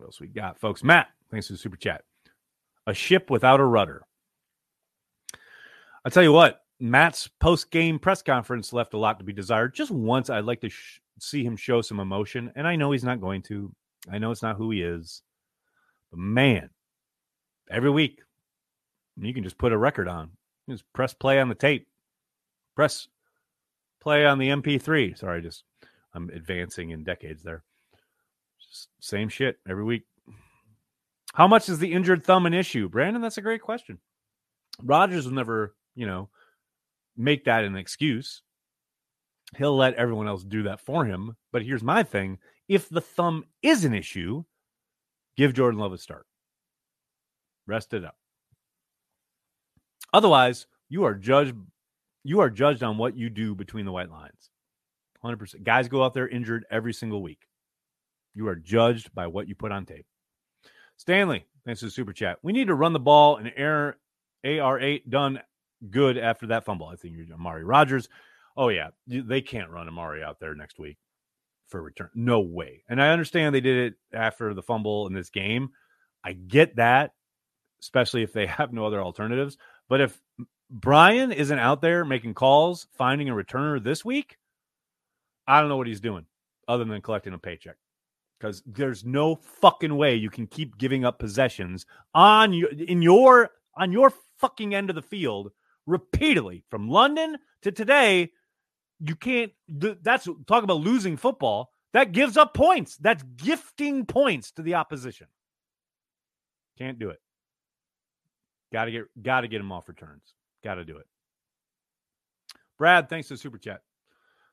What 0.00 0.06
else 0.06 0.20
we 0.20 0.28
got, 0.28 0.58
folks? 0.58 0.82
Matt, 0.82 1.08
thanks 1.30 1.46
for 1.46 1.52
the 1.52 1.58
super 1.58 1.76
chat. 1.76 2.04
A 2.86 2.94
ship 2.94 3.28
without 3.28 3.60
a 3.60 3.64
rudder. 3.64 4.02
I'll 6.02 6.10
tell 6.10 6.22
you 6.22 6.32
what, 6.32 6.62
Matt's 6.80 7.28
post 7.28 7.70
game 7.70 7.98
press 7.98 8.22
conference 8.22 8.72
left 8.72 8.94
a 8.94 8.98
lot 8.98 9.18
to 9.18 9.26
be 9.26 9.34
desired. 9.34 9.74
Just 9.74 9.90
once, 9.90 10.30
I'd 10.30 10.46
like 10.46 10.62
to 10.62 10.70
sh- 10.70 11.00
see 11.18 11.44
him 11.44 11.54
show 11.54 11.82
some 11.82 12.00
emotion. 12.00 12.50
And 12.56 12.66
I 12.66 12.76
know 12.76 12.92
he's 12.92 13.04
not 13.04 13.20
going 13.20 13.42
to. 13.42 13.70
I 14.10 14.16
know 14.16 14.30
it's 14.30 14.42
not 14.42 14.56
who 14.56 14.70
he 14.70 14.80
is. 14.80 15.20
But 16.10 16.20
man, 16.20 16.70
every 17.70 17.90
week, 17.90 18.22
you 19.18 19.34
can 19.34 19.44
just 19.44 19.58
put 19.58 19.72
a 19.72 19.78
record 19.78 20.08
on. 20.08 20.30
Just 20.66 20.90
press 20.94 21.12
play 21.12 21.38
on 21.40 21.50
the 21.50 21.54
tape. 21.54 21.88
Press 22.74 23.06
play 24.00 24.24
on 24.24 24.38
the 24.38 24.48
MP3. 24.48 25.18
Sorry, 25.18 25.42
just 25.42 25.64
I'm 26.14 26.30
advancing 26.30 26.88
in 26.88 27.04
decades 27.04 27.42
there. 27.42 27.64
Same 29.00 29.28
shit 29.28 29.58
every 29.68 29.84
week. 29.84 30.04
How 31.34 31.46
much 31.46 31.68
is 31.68 31.78
the 31.78 31.92
injured 31.92 32.24
thumb 32.24 32.46
an 32.46 32.54
issue? 32.54 32.88
Brandon, 32.88 33.22
that's 33.22 33.38
a 33.38 33.42
great 33.42 33.62
question. 33.62 33.98
Rodgers 34.82 35.26
will 35.26 35.34
never, 35.34 35.74
you 35.94 36.06
know, 36.06 36.28
make 37.16 37.44
that 37.44 37.64
an 37.64 37.76
excuse. 37.76 38.42
He'll 39.56 39.76
let 39.76 39.94
everyone 39.94 40.28
else 40.28 40.44
do 40.44 40.64
that 40.64 40.80
for 40.80 41.04
him. 41.04 41.36
But 41.52 41.62
here's 41.62 41.82
my 41.82 42.02
thing 42.02 42.38
if 42.68 42.88
the 42.88 43.00
thumb 43.00 43.44
is 43.62 43.84
an 43.84 43.94
issue, 43.94 44.44
give 45.36 45.54
Jordan 45.54 45.80
Love 45.80 45.92
a 45.92 45.98
start. 45.98 46.26
Rest 47.66 47.94
it 47.94 48.04
up. 48.04 48.16
Otherwise, 50.12 50.66
you 50.88 51.04
are 51.04 51.14
judged 51.14 51.54
you 52.22 52.40
are 52.40 52.50
judged 52.50 52.82
on 52.82 52.98
what 52.98 53.16
you 53.16 53.30
do 53.30 53.54
between 53.54 53.86
the 53.86 53.92
white 53.92 54.10
lines. 54.10 54.50
100%. 55.24 55.62
Guys 55.62 55.88
go 55.88 56.04
out 56.04 56.14
there 56.14 56.28
injured 56.28 56.66
every 56.70 56.92
single 56.92 57.22
week. 57.22 57.46
You 58.34 58.48
are 58.48 58.56
judged 58.56 59.14
by 59.14 59.26
what 59.26 59.48
you 59.48 59.54
put 59.54 59.72
on 59.72 59.86
tape. 59.86 60.06
Stanley, 60.96 61.46
Thanks 61.64 61.80
to 61.80 61.86
the 61.86 61.92
super 61.92 62.12
chat. 62.12 62.38
We 62.42 62.52
need 62.52 62.68
to 62.68 62.74
run 62.74 62.92
the 62.92 63.00
ball 63.00 63.36
and 63.36 63.52
air 63.56 63.98
AR8 64.44 65.08
done 65.08 65.40
good 65.90 66.16
after 66.16 66.48
that 66.48 66.64
fumble. 66.64 66.86
I 66.86 66.96
think 66.96 67.16
you're 67.16 67.26
Amari 67.34 67.64
Rodgers. 67.64 68.08
Oh, 68.56 68.68
yeah. 68.68 68.88
They 69.06 69.42
can't 69.42 69.70
run 69.70 69.88
Amari 69.88 70.22
out 70.22 70.40
there 70.40 70.54
next 70.54 70.78
week 70.78 70.96
for 71.68 71.82
return. 71.82 72.10
No 72.14 72.40
way. 72.40 72.84
And 72.88 73.00
I 73.00 73.10
understand 73.10 73.54
they 73.54 73.60
did 73.60 73.92
it 73.92 73.94
after 74.12 74.54
the 74.54 74.62
fumble 74.62 75.06
in 75.06 75.12
this 75.12 75.30
game. 75.30 75.70
I 76.24 76.32
get 76.32 76.76
that, 76.76 77.12
especially 77.80 78.22
if 78.22 78.32
they 78.32 78.46
have 78.58 78.72
no 78.72 78.86
other 78.86 79.02
alternatives. 79.02 79.58
But 79.88 80.00
if 80.00 80.20
Brian 80.70 81.32
isn't 81.32 81.58
out 81.58 81.82
there 81.82 82.04
making 82.04 82.34
calls, 82.34 82.86
finding 82.96 83.28
a 83.28 83.34
returner 83.34 83.82
this 83.82 84.04
week, 84.04 84.38
I 85.46 85.60
don't 85.60 85.68
know 85.68 85.76
what 85.76 85.86
he's 85.88 86.00
doing 86.00 86.26
other 86.68 86.84
than 86.84 87.02
collecting 87.02 87.34
a 87.34 87.38
paycheck. 87.38 87.76
Because 88.40 88.62
there's 88.64 89.04
no 89.04 89.36
fucking 89.36 89.94
way 89.94 90.14
you 90.14 90.30
can 90.30 90.46
keep 90.46 90.78
giving 90.78 91.04
up 91.04 91.18
possessions 91.18 91.84
on 92.14 92.54
your 92.54 92.70
in 92.70 93.02
your 93.02 93.50
on 93.76 93.92
your 93.92 94.12
fucking 94.38 94.74
end 94.74 94.88
of 94.88 94.96
the 94.96 95.02
field 95.02 95.50
repeatedly 95.86 96.64
from 96.70 96.88
London 96.88 97.36
to 97.62 97.70
today. 97.70 98.30
You 99.00 99.14
can't. 99.14 99.52
That's 99.68 100.26
talk 100.46 100.64
about 100.64 100.80
losing 100.80 101.16
football. 101.16 101.70
That 101.92 102.12
gives 102.12 102.36
up 102.36 102.54
points. 102.54 102.96
That's 102.96 103.22
gifting 103.36 104.06
points 104.06 104.52
to 104.52 104.62
the 104.62 104.74
opposition. 104.74 105.26
Can't 106.78 106.98
do 106.98 107.10
it. 107.10 107.20
Got 108.72 108.86
to 108.86 108.90
get 108.90 109.04
got 109.22 109.40
to 109.42 109.48
get 109.48 109.60
him 109.60 109.72
off 109.72 109.88
returns. 109.88 110.34
Got 110.64 110.76
to 110.76 110.84
do 110.84 110.96
it. 110.96 111.06
Brad, 112.78 113.10
thanks 113.10 113.28
to 113.28 113.36
super 113.36 113.58
chat. 113.58 113.82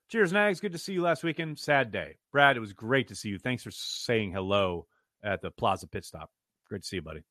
Cheers, 0.10 0.32
Nags. 0.32 0.62
Good 0.62 0.72
to 0.72 0.78
see 0.78 0.94
you 0.94 1.02
last 1.02 1.22
weekend. 1.22 1.60
Sad 1.60 1.92
day. 1.92 2.16
Brad, 2.32 2.56
it 2.56 2.62
was 2.62 2.72
great 2.72 3.10
to 3.10 3.16
see 3.16 3.28
you. 3.28 3.38
Thanks 3.38 3.64
for 3.64 3.72
saying 3.72 4.32
hello 4.32 4.88
at 5.22 5.42
the 5.42 5.52
Plaza 5.52 5.86
pit 5.86 6.06
stop. 6.06 6.32
Great 6.70 6.84
to 6.84 6.88
see 6.88 6.96
you, 6.98 7.02
buddy. 7.02 7.24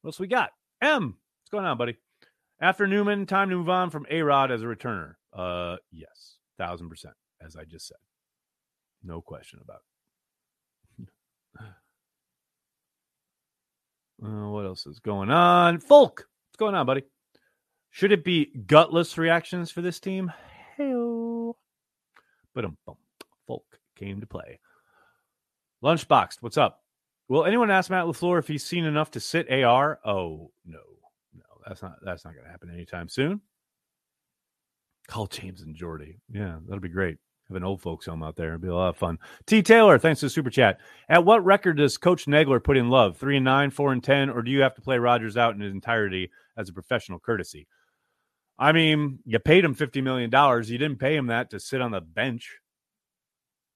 What 0.00 0.08
else 0.08 0.18
we 0.18 0.26
got? 0.26 0.52
M, 0.80 1.16
what's 1.42 1.50
going 1.50 1.66
on, 1.66 1.76
buddy? 1.76 1.98
After 2.60 2.86
Newman, 2.86 3.26
time 3.26 3.50
to 3.50 3.56
move 3.56 3.68
on 3.68 3.90
from 3.90 4.06
A 4.10 4.22
Rod 4.22 4.50
as 4.50 4.62
a 4.62 4.66
returner. 4.66 5.16
Uh, 5.34 5.76
yes, 5.92 6.36
thousand 6.56 6.88
percent, 6.88 7.14
as 7.44 7.56
I 7.56 7.64
just 7.64 7.86
said. 7.86 7.98
No 9.02 9.20
question 9.20 9.60
about 9.62 9.80
it. 10.98 11.08
uh, 14.24 14.48
what 14.48 14.64
else 14.64 14.86
is 14.86 14.98
going 14.98 15.30
on? 15.30 15.78
Folk, 15.78 16.26
what's 16.48 16.58
going 16.58 16.74
on, 16.74 16.86
buddy? 16.86 17.02
Should 17.90 18.12
it 18.12 18.24
be 18.24 18.46
gutless 18.66 19.18
reactions 19.18 19.70
for 19.70 19.82
this 19.82 20.00
team? 20.00 20.32
Hell. 20.76 21.56
But 22.54 22.64
um, 22.64 22.76
Folk 23.46 23.78
came 23.96 24.20
to 24.20 24.26
play. 24.26 24.60
Lunchbox, 25.82 26.38
what's 26.40 26.56
up? 26.56 26.82
Will 27.28 27.44
anyone 27.44 27.70
ask 27.70 27.90
Matt 27.90 28.04
LaFleur 28.04 28.38
if 28.38 28.48
he's 28.48 28.64
seen 28.64 28.84
enough 28.84 29.10
to 29.12 29.20
sit 29.20 29.50
AR? 29.50 29.98
Oh 30.04 30.50
no, 30.66 30.78
no, 31.34 31.42
that's 31.66 31.82
not 31.82 31.96
that's 32.04 32.24
not 32.24 32.34
gonna 32.34 32.50
happen 32.50 32.70
anytime 32.70 33.08
soon. 33.08 33.40
Call 35.08 35.26
James 35.26 35.62
and 35.62 35.74
Jordy. 35.74 36.18
Yeah, 36.32 36.58
that'll 36.66 36.80
be 36.80 36.88
great. 36.88 37.18
Have 37.48 37.56
an 37.56 37.64
old 37.64 37.82
folks 37.82 38.06
home 38.06 38.22
out 38.22 38.36
there. 38.36 38.54
It'll 38.54 38.60
be 38.60 38.68
a 38.68 38.74
lot 38.74 38.88
of 38.88 38.96
fun. 38.96 39.18
T. 39.46 39.62
Taylor, 39.62 39.98
thanks 39.98 40.20
to 40.20 40.26
the 40.26 40.30
super 40.30 40.48
chat. 40.48 40.80
At 41.10 41.26
what 41.26 41.44
record 41.44 41.76
does 41.76 41.98
Coach 41.98 42.24
Nagler 42.24 42.62
put 42.62 42.78
in 42.78 42.88
love? 42.88 43.18
Three 43.18 43.36
and 43.36 43.44
nine, 43.44 43.70
four 43.70 43.92
and 43.92 44.02
ten, 44.02 44.30
or 44.30 44.40
do 44.40 44.50
you 44.50 44.62
have 44.62 44.74
to 44.76 44.80
play 44.80 44.98
Rodgers 44.98 45.36
out 45.36 45.54
in 45.54 45.60
his 45.60 45.74
entirety 45.74 46.30
as 46.56 46.70
a 46.70 46.72
professional 46.72 47.18
courtesy? 47.18 47.66
I 48.58 48.72
mean, 48.72 49.18
you 49.24 49.38
paid 49.38 49.64
him 49.64 49.74
$50 49.74 50.02
million. 50.02 50.30
You 50.30 50.78
didn't 50.78 51.00
pay 51.00 51.16
him 51.16 51.26
that 51.26 51.50
to 51.50 51.60
sit 51.60 51.80
on 51.80 51.90
the 51.90 52.00
bench. 52.00 52.58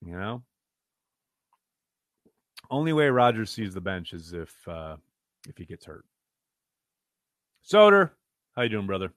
You 0.05 0.13
know? 0.13 0.43
Only 2.71 2.93
way 2.93 3.09
Rodgers 3.09 3.51
sees 3.51 3.75
the 3.75 3.81
bench 3.81 4.13
is 4.13 4.33
if 4.33 4.55
uh 4.69 4.97
if 5.49 5.57
he 5.57 5.65
gets 5.65 5.87
hurt. 5.87 6.05
Soder, 7.67 8.11
how 8.55 8.63
you 8.63 8.69
doing, 8.69 8.87
brother? 8.87 9.13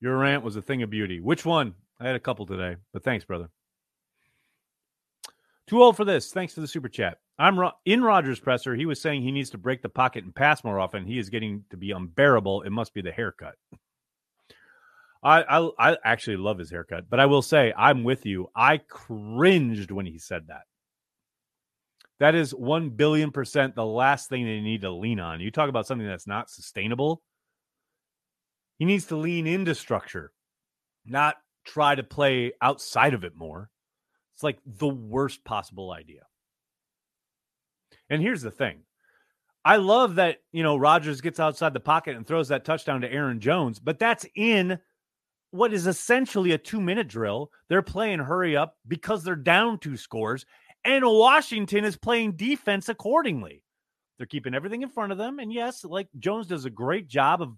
Your 0.00 0.16
rant 0.16 0.42
was 0.42 0.56
a 0.56 0.62
thing 0.62 0.82
of 0.82 0.90
beauty. 0.90 1.20
Which 1.20 1.44
one? 1.44 1.74
I 2.00 2.06
had 2.06 2.16
a 2.16 2.20
couple 2.20 2.46
today, 2.46 2.76
but 2.92 3.04
thanks, 3.04 3.26
brother. 3.26 3.50
Too 5.66 5.82
old 5.82 5.96
for 5.96 6.06
this. 6.06 6.32
Thanks 6.32 6.54
for 6.54 6.62
the 6.62 6.66
super 6.66 6.88
chat. 6.88 7.18
I'm 7.38 7.58
ro- 7.58 7.72
in 7.84 8.02
Rodgers' 8.02 8.40
presser. 8.40 8.74
He 8.74 8.86
was 8.86 9.00
saying 9.00 9.22
he 9.22 9.30
needs 9.30 9.50
to 9.50 9.58
break 9.58 9.82
the 9.82 9.88
pocket 9.88 10.24
and 10.24 10.34
pass 10.34 10.64
more 10.64 10.80
often. 10.80 11.04
He 11.04 11.18
is 11.18 11.28
getting 11.28 11.64
to 11.70 11.76
be 11.76 11.90
unbearable. 11.90 12.62
It 12.62 12.70
must 12.70 12.94
be 12.94 13.02
the 13.02 13.12
haircut. 13.12 13.56
I, 15.22 15.42
I 15.42 15.70
I 15.78 15.96
actually 16.04 16.38
love 16.38 16.58
his 16.58 16.70
haircut, 16.70 17.04
but 17.10 17.20
I 17.20 17.26
will 17.26 17.42
say 17.42 17.72
I'm 17.76 18.04
with 18.04 18.24
you. 18.24 18.48
I 18.56 18.78
cringed 18.78 19.90
when 19.90 20.06
he 20.06 20.18
said 20.18 20.46
that. 20.48 20.62
That 22.20 22.34
is 22.34 22.54
one 22.54 22.90
billion 22.90 23.30
percent 23.30 23.74
the 23.74 23.84
last 23.84 24.28
thing 24.28 24.44
they 24.44 24.60
need 24.60 24.82
to 24.82 24.90
lean 24.90 25.20
on. 25.20 25.40
You 25.40 25.50
talk 25.50 25.68
about 25.68 25.86
something 25.86 26.06
that's 26.06 26.26
not 26.26 26.50
sustainable. 26.50 27.22
He 28.78 28.86
needs 28.86 29.06
to 29.06 29.16
lean 29.16 29.46
into 29.46 29.74
structure, 29.74 30.32
not 31.04 31.36
try 31.66 31.94
to 31.94 32.02
play 32.02 32.52
outside 32.62 33.12
of 33.12 33.24
it 33.24 33.36
more. 33.36 33.70
It's 34.34 34.42
like 34.42 34.58
the 34.64 34.88
worst 34.88 35.44
possible 35.44 35.92
idea. 35.92 36.22
And 38.08 38.22
here's 38.22 38.42
the 38.42 38.50
thing. 38.50 38.84
I 39.64 39.76
love 39.76 40.14
that, 40.14 40.38
you 40.52 40.62
know, 40.62 40.76
Rodgers 40.76 41.20
gets 41.20 41.38
outside 41.38 41.74
the 41.74 41.80
pocket 41.80 42.16
and 42.16 42.26
throws 42.26 42.48
that 42.48 42.64
touchdown 42.64 43.02
to 43.02 43.12
Aaron 43.12 43.40
Jones, 43.40 43.78
but 43.78 43.98
that's 43.98 44.24
in 44.34 44.78
what 45.50 45.72
is 45.72 45.86
essentially 45.86 46.52
a 46.52 46.58
two 46.58 46.80
minute 46.80 47.08
drill. 47.08 47.50
They're 47.68 47.82
playing 47.82 48.20
hurry 48.20 48.56
up 48.56 48.76
because 48.86 49.24
they're 49.24 49.36
down 49.36 49.78
two 49.78 49.96
scores, 49.96 50.46
and 50.84 51.04
Washington 51.04 51.84
is 51.84 51.96
playing 51.96 52.36
defense 52.36 52.88
accordingly. 52.88 53.62
They're 54.18 54.26
keeping 54.26 54.54
everything 54.54 54.82
in 54.82 54.90
front 54.90 55.12
of 55.12 55.18
them. 55.18 55.38
And 55.38 55.52
yes, 55.52 55.84
like 55.84 56.08
Jones 56.18 56.46
does 56.46 56.66
a 56.66 56.70
great 56.70 57.08
job 57.08 57.40
of 57.40 57.56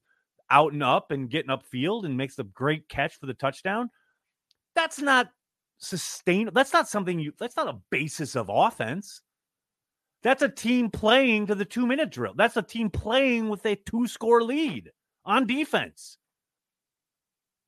out 0.50 0.72
and 0.72 0.82
up 0.82 1.10
and 1.10 1.30
getting 1.30 1.50
upfield 1.50 2.04
and 2.04 2.16
makes 2.16 2.38
a 2.38 2.44
great 2.44 2.88
catch 2.88 3.18
for 3.18 3.26
the 3.26 3.34
touchdown. 3.34 3.90
That's 4.74 5.00
not 5.00 5.30
sustainable. 5.78 6.54
That's 6.54 6.72
not 6.72 6.88
something 6.88 7.18
you, 7.18 7.32
that's 7.38 7.56
not 7.56 7.68
a 7.68 7.80
basis 7.90 8.36
of 8.36 8.48
offense. 8.48 9.22
That's 10.22 10.42
a 10.42 10.48
team 10.48 10.90
playing 10.90 11.48
to 11.48 11.54
the 11.54 11.64
two 11.64 11.86
minute 11.86 12.10
drill. 12.10 12.34
That's 12.36 12.56
a 12.56 12.62
team 12.62 12.90
playing 12.90 13.48
with 13.48 13.66
a 13.66 13.74
two 13.74 14.06
score 14.06 14.42
lead 14.42 14.90
on 15.24 15.46
defense. 15.46 16.18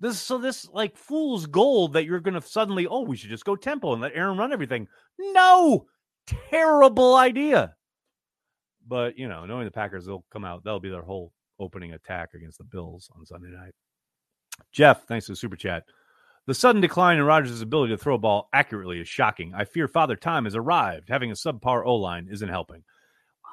This 0.04 0.20
so 0.20 0.36
this 0.36 0.68
like 0.68 0.98
fool's 0.98 1.46
gold 1.46 1.94
that 1.94 2.04
you're 2.04 2.20
going 2.20 2.38
to 2.38 2.46
suddenly 2.46 2.86
oh 2.86 3.00
we 3.00 3.16
should 3.16 3.30
just 3.30 3.46
go 3.46 3.56
tempo 3.56 3.94
and 3.94 4.02
let 4.02 4.14
Aaron 4.14 4.36
run 4.36 4.52
everything. 4.52 4.86
No, 5.18 5.86
terrible 6.50 7.16
idea. 7.16 7.74
But 8.86 9.16
you 9.18 9.28
know, 9.28 9.46
knowing 9.46 9.64
the 9.64 9.70
Packers, 9.70 10.04
they'll 10.04 10.26
come 10.30 10.44
out. 10.44 10.62
That'll 10.62 10.78
be 10.78 10.90
their 10.90 11.00
whole 11.00 11.32
opening 11.58 11.94
attack 11.94 12.34
against 12.34 12.58
the 12.58 12.64
Bills 12.64 13.10
on 13.16 13.24
Sunday 13.24 13.48
night. 13.48 13.72
Jeff, 14.72 15.06
thanks 15.06 15.24
to 15.24 15.32
the 15.32 15.36
super 15.36 15.56
chat. 15.56 15.84
The 16.46 16.52
sudden 16.52 16.82
decline 16.82 17.16
in 17.16 17.24
Rodgers' 17.24 17.62
ability 17.62 17.94
to 17.94 17.96
throw 17.96 18.16
a 18.16 18.18
ball 18.18 18.50
accurately 18.52 19.00
is 19.00 19.08
shocking. 19.08 19.54
I 19.54 19.64
fear 19.64 19.88
Father 19.88 20.16
Time 20.16 20.44
has 20.44 20.54
arrived. 20.54 21.08
Having 21.08 21.30
a 21.30 21.34
subpar 21.34 21.82
O 21.86 21.94
line 21.94 22.28
isn't 22.30 22.50
helping. 22.50 22.84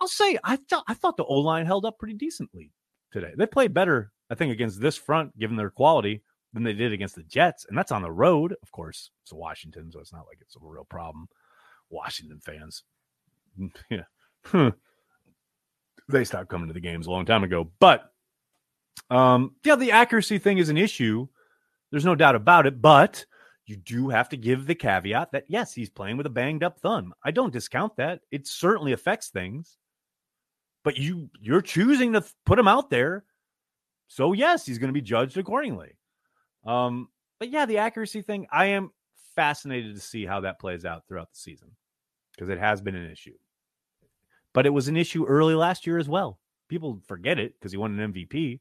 I'll 0.02 0.10
say 0.10 0.38
I 0.44 0.58
thought 0.58 0.84
I 0.90 0.96
thought 0.96 1.16
the 1.16 1.24
O 1.24 1.36
line 1.36 1.66
held 1.66 1.86
up 1.86 1.98
pretty 1.98 2.16
decently 2.16 2.72
today. 3.14 3.32
They 3.38 3.46
played 3.46 3.74
better, 3.74 4.12
I 4.30 4.36
think, 4.36 4.52
against 4.52 4.82
this 4.82 4.98
front, 4.98 5.40
given 5.40 5.56
their 5.56 5.70
quality, 5.70 6.24
than 6.54 6.64
they 6.64 6.74
did 6.74 6.94
against 6.94 7.16
the 7.16 7.24
Jets, 7.24 7.66
and 7.70 7.78
that's 7.78 7.92
on 7.92 8.02
the 8.02 8.12
road. 8.12 8.56
Of 8.62 8.72
course, 8.72 9.12
it's 9.24 9.34
Washington, 9.34 9.92
so 9.92 10.00
it's 10.00 10.14
not 10.14 10.26
like 10.28 10.40
it's 10.42 10.56
a 10.56 10.60
real 10.62 10.86
problem. 10.86 11.28
Washington 11.90 12.40
fans, 12.40 12.84
yeah, 13.90 14.72
they 16.10 16.24
stopped 16.24 16.50
coming 16.50 16.68
to 16.68 16.74
the 16.74 16.80
games 16.80 17.08
a 17.08 17.12
long 17.12 17.26
time 17.26 17.44
ago. 17.44 17.70
But 17.80 18.12
um, 19.10 19.56
yeah, 19.64 19.76
the 19.76 19.92
accuracy 19.92 20.38
thing 20.38 20.58
is 20.58 20.70
an 20.70 20.78
issue. 20.78 21.28
There's 21.90 22.06
no 22.06 22.16
doubt 22.16 22.36
about 22.36 22.66
it. 22.66 22.82
But 22.82 23.26
you 23.66 23.78
do 23.78 24.10
have 24.10 24.30
to 24.30 24.38
give 24.38 24.66
the 24.66 24.76
caveat 24.76 25.32
that 25.32 25.46
yes, 25.48 25.74
he's 25.74 25.90
playing 25.90 26.18
with 26.18 26.26
a 26.26 26.32
banged 26.32 26.64
up 26.64 26.80
thumb. 26.80 27.14
I 27.24 27.32
don't 27.32 27.54
discount 27.54 27.96
that. 27.98 28.22
It 28.32 28.48
certainly 28.48 28.94
affects 28.94 29.30
things. 29.30 29.78
But 30.84 30.98
you 30.98 31.30
you're 31.40 31.62
choosing 31.62 32.14
to 32.14 32.24
put 32.46 32.60
him 32.60 32.68
out 32.68 32.90
there. 32.90 33.24
So 34.08 34.34
yes, 34.34 34.66
he's 34.66 34.78
going 34.78 34.90
to 34.90 34.94
be 34.94 35.02
judged 35.02 35.38
accordingly. 35.38 35.98
Um, 36.65 37.10
but 37.39 37.50
yeah, 37.50 37.65
the 37.65 37.80
accuracy 37.80 38.21
thing, 38.21 38.47
I 38.52 38.67
am 38.67 38.91
fascinated 39.36 39.95
to 39.95 40.02
see 40.02 40.26
how 40.26 40.41
that 40.41 40.60
plays 40.60 40.86
out 40.86 41.08
throughout 41.08 41.32
the 41.32 41.39
season 41.39 41.71
because 42.36 42.50
it 42.50 42.60
has 42.60 42.82
been 42.82 42.95
an 42.95 43.10
issue. 43.10 43.34
But 44.54 44.65
it 44.65 44.71
was 44.71 44.88
an 44.88 44.97
issue 44.97 45.26
early 45.26 45.56
last 45.56 45.88
year 45.88 45.97
as 45.97 46.10
well. 46.10 46.39
People 46.67 47.02
forget 47.08 47.39
it 47.39 47.54
because 47.54 47.71
he 47.71 47.78
won 47.78 47.97
an 47.97 48.13
MVP, 48.13 48.60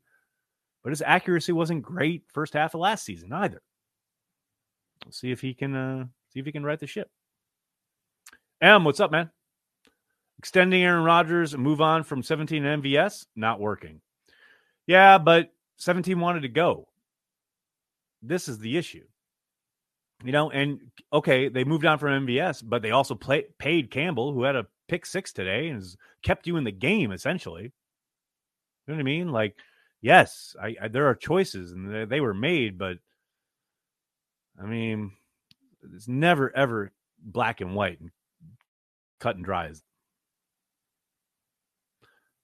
but 0.83 0.91
his 0.91 1.03
accuracy 1.03 1.53
wasn't 1.53 1.83
great 1.83 2.25
first 2.33 2.55
half 2.55 2.75
of 2.75 2.81
last 2.81 3.05
season 3.05 3.33
either. 3.33 3.61
We'll 5.05 5.13
see 5.13 5.31
if 5.31 5.41
he 5.41 5.55
can 5.55 5.75
uh, 5.75 6.05
see 6.33 6.41
if 6.41 6.47
he 6.47 6.53
can 6.53 6.65
right 6.65 6.79
the 6.79 6.87
ship. 6.87 7.11
M, 8.61 8.85
what's 8.85 9.01
up, 9.01 9.11
man? 9.11 9.31
Extending 10.39 10.83
Aaron 10.83 11.05
Rodgers 11.05 11.55
and 11.55 11.63
move 11.63 11.81
on 11.81 12.03
from 12.03 12.23
17 12.23 12.63
MVS, 12.63 13.27
not 13.37 13.61
working. 13.61 14.01
Yeah, 14.87 15.19
but 15.19 15.53
17 15.77 16.19
wanted 16.19 16.43
to 16.43 16.49
go. 16.49 16.89
This 18.23 18.49
is 18.49 18.59
the 18.59 18.77
issue. 18.77 19.05
You 20.23 20.33
know, 20.33 20.51
and 20.51 20.81
okay, 21.13 21.49
they 21.49 21.65
moved 21.65 21.87
on 21.87 21.99
from 21.99 22.27
MVS, 22.27 22.63
but 22.67 22.83
they 22.83 22.91
also 22.91 23.15
play, 23.15 23.47
paid 23.59 23.91
Campbell, 23.91 24.33
who 24.33 24.43
had 24.43 24.57
a 24.57 24.67
pick 24.89 25.07
six 25.07 25.33
today 25.33 25.69
and 25.69 25.77
has 25.77 25.97
kept 26.23 26.47
you 26.47 26.57
in 26.57 26.65
the 26.65 26.73
game 26.73 27.13
essentially. 27.13 27.63
You 27.63 27.71
know 28.89 28.95
what 28.95 29.01
I 29.01 29.05
mean? 29.05 29.31
Like, 29.31 29.57
yes, 30.03 30.55
I, 30.61 30.77
I 30.83 30.89
there 30.89 31.07
are 31.07 31.15
choices 31.15 31.73
and 31.73 31.93
they, 31.93 32.05
they 32.05 32.21
were 32.21 32.35
made, 32.35 32.77
but 32.77 32.99
I 34.61 34.67
mean, 34.67 35.13
it's 35.95 36.09
never 36.09 36.55
ever 36.55 36.93
black 37.19 37.61
and 37.61 37.75
white 37.75 38.01
and 38.01 38.11
cut 39.21 39.37
and 39.37 39.45
dry. 39.45 39.71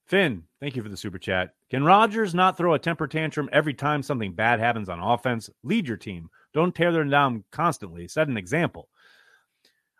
Finn, 0.06 0.44
thank 0.60 0.76
you 0.76 0.82
for 0.82 0.88
the 0.88 0.96
super 0.96 1.18
chat. 1.18 1.54
Can 1.68 1.84
Rodgers 1.84 2.34
not 2.34 2.56
throw 2.56 2.74
a 2.74 2.78
temper 2.78 3.08
tantrum 3.08 3.48
every 3.52 3.74
time 3.74 4.02
something 4.02 4.32
bad 4.32 4.60
happens 4.60 4.88
on 4.88 5.00
offense? 5.00 5.50
Lead 5.64 5.88
your 5.88 5.96
team. 5.96 6.30
Don't 6.54 6.74
tear 6.74 6.92
them 6.92 7.10
down 7.10 7.44
constantly. 7.50 8.06
Set 8.06 8.28
an 8.28 8.36
example. 8.36 8.88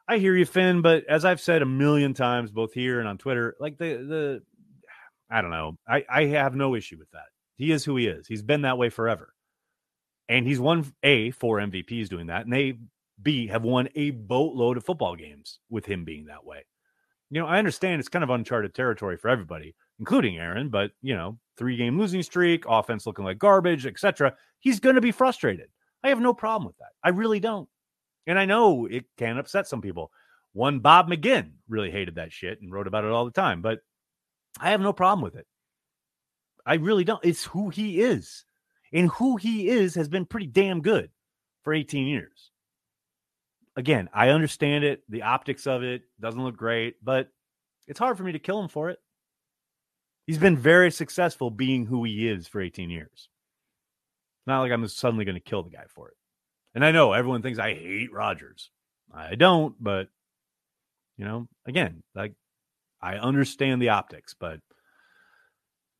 I 0.09 0.19
hear 0.19 0.37
you, 0.37 0.47
Finn, 0.47 0.83
but 0.83 1.05
as 1.09 1.25
I've 1.25 1.41
said 1.41 1.63
a 1.63 1.67
million 1.67 2.15
times, 2.15 2.53
both 2.53 2.73
here 2.73 3.01
and 3.01 3.09
on 3.09 3.19
Twitter, 3.19 3.57
like 3.59 3.77
the 3.79 3.97
the 3.97 4.43
I 5.29 5.43
don't 5.43 5.51
know. 5.51 5.77
I, 5.89 6.05
I 6.09 6.25
have 6.27 6.55
no 6.55 6.77
issue 6.77 6.97
with 6.99 7.11
that. 7.11 7.27
He 7.57 7.73
is 7.73 7.85
who 7.85 7.97
he 7.97 8.07
is. 8.07 8.29
He's 8.29 8.43
been 8.43 8.63
that 8.63 8.79
way 8.79 8.91
forever. 8.91 9.33
And 10.29 10.47
he's 10.47 10.61
won 10.61 10.93
A, 11.03 11.33
four 11.33 11.59
MVPs 11.59 12.09
doing 12.09 12.29
that, 12.29 12.45
and 12.45 12.53
they 12.53 12.79
B 13.21 13.49
have 13.49 13.63
won 13.63 13.89
a 13.97 14.11
boatload 14.11 14.77
of 14.77 14.85
football 14.85 15.17
games 15.17 15.59
with 15.71 15.87
him 15.87 16.05
being 16.05 16.27
that 16.27 16.45
way. 16.45 16.65
You 17.31 17.41
know, 17.41 17.47
I 17.47 17.59
understand 17.59 17.99
it's 17.99 18.09
kind 18.09 18.23
of 18.23 18.31
uncharted 18.31 18.75
territory 18.75 19.17
for 19.17 19.29
everybody, 19.29 19.75
including 19.99 20.39
Aaron, 20.39 20.69
but 20.69 20.93
you 21.03 21.15
know, 21.15 21.39
three 21.57 21.77
game 21.77 21.99
losing 21.99 22.23
streak, 22.23 22.65
offense 22.69 23.07
looking 23.07 23.25
like 23.25 23.39
garbage, 23.39 23.87
etc. 23.87 24.35
He's 24.61 24.81
going 24.81 24.95
to 24.95 25.01
be 25.01 25.13
frustrated. 25.13 25.69
I 26.05 26.09
have 26.09 26.21
no 26.21 26.35
problem 26.35 26.67
with 26.67 26.77
that. 26.79 26.93
I 27.03 27.09
really 27.11 27.41
don't. 27.41 27.69
And 28.27 28.39
I 28.39 28.45
know 28.45 28.87
it 28.87 29.07
can 29.17 29.39
upset 29.39 29.67
some 29.67 29.81
people. 29.81 30.11
One 30.53 30.79
Bob 30.79 31.09
McGinn 31.09 31.53
really 31.69 31.91
hated 31.91 32.15
that 32.15 32.33
shit 32.33 32.61
and 32.61 32.73
wrote 32.73 32.87
about 32.87 33.05
it 33.05 33.11
all 33.11 33.25
the 33.25 33.31
time, 33.31 33.61
but 33.61 33.81
I 34.61 34.71
have 34.71 34.81
no 34.81 34.93
problem 34.93 35.23
with 35.23 35.37
it. 35.37 35.47
I 36.65 36.75
really 36.75 37.05
don't. 37.05 37.25
It's 37.25 37.45
who 37.45 37.71
he 37.71 38.01
is. 38.01 38.45
And 38.93 39.11
who 39.11 39.37
he 39.37 39.69
is 39.69 39.95
has 39.97 40.09
been 40.09 40.25
pretty 40.25 40.47
damn 40.47 40.81
good 40.81 41.11
for 41.63 41.75
18 41.75 42.07
years. 42.07 42.51
Again, 43.77 44.09
I 44.13 44.31
understand 44.31 44.85
it. 44.85 45.03
The 45.09 45.23
optics 45.23 45.67
of 45.67 45.83
it 45.83 46.03
doesn't 46.19 46.43
look 46.43 46.57
great, 46.57 46.97
but 47.05 47.29
it's 47.87 47.99
hard 47.99 48.17
for 48.17 48.25
me 48.25 48.33
to 48.33 48.39
kill 48.39 48.61
him 48.61 48.69
for 48.69 48.89
it. 48.91 48.99
He's 50.27 50.39
been 50.39 50.57
very 50.57 50.91
successful 50.91 51.51
being 51.51 51.87
who 51.87 52.03
he 52.05 52.29
is 52.29 52.49
for 52.49 52.61
18 52.61 52.91
years. 52.91 53.29
Not 54.47 54.61
like 54.61 54.73
I'm 54.73 54.87
suddenly 54.89 55.25
going 55.25 55.37
to 55.37 55.41
kill 55.41 55.63
the 55.63 55.71
guy 55.71 55.85
for 55.89 56.09
it. 56.09 56.15
And 56.75 56.85
I 56.85 56.91
know 56.91 57.13
everyone 57.13 57.43
thinks 57.43 57.59
I 57.59 57.75
hate 57.75 58.13
Rodgers. 58.13 58.71
I 59.15 59.35
don't, 59.35 59.75
but 59.81 60.09
you 61.17 61.25
know, 61.25 61.49
again, 61.67 62.03
like 62.15 62.35
I 63.01 63.17
understand 63.17 63.81
the 63.81 63.91
optics, 63.91 64.35
but 64.39 64.61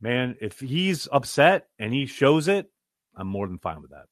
man, 0.01 0.37
if 0.41 0.61
he's 0.61 1.09
upset 1.11 1.69
and 1.79 1.93
he 1.93 2.07
shows 2.07 2.49
it, 2.49 2.71
I'm 3.15 3.29
more 3.29 3.47
than 3.47 3.59
fine 3.59 3.81
with 3.81 3.93
that. 3.93 4.07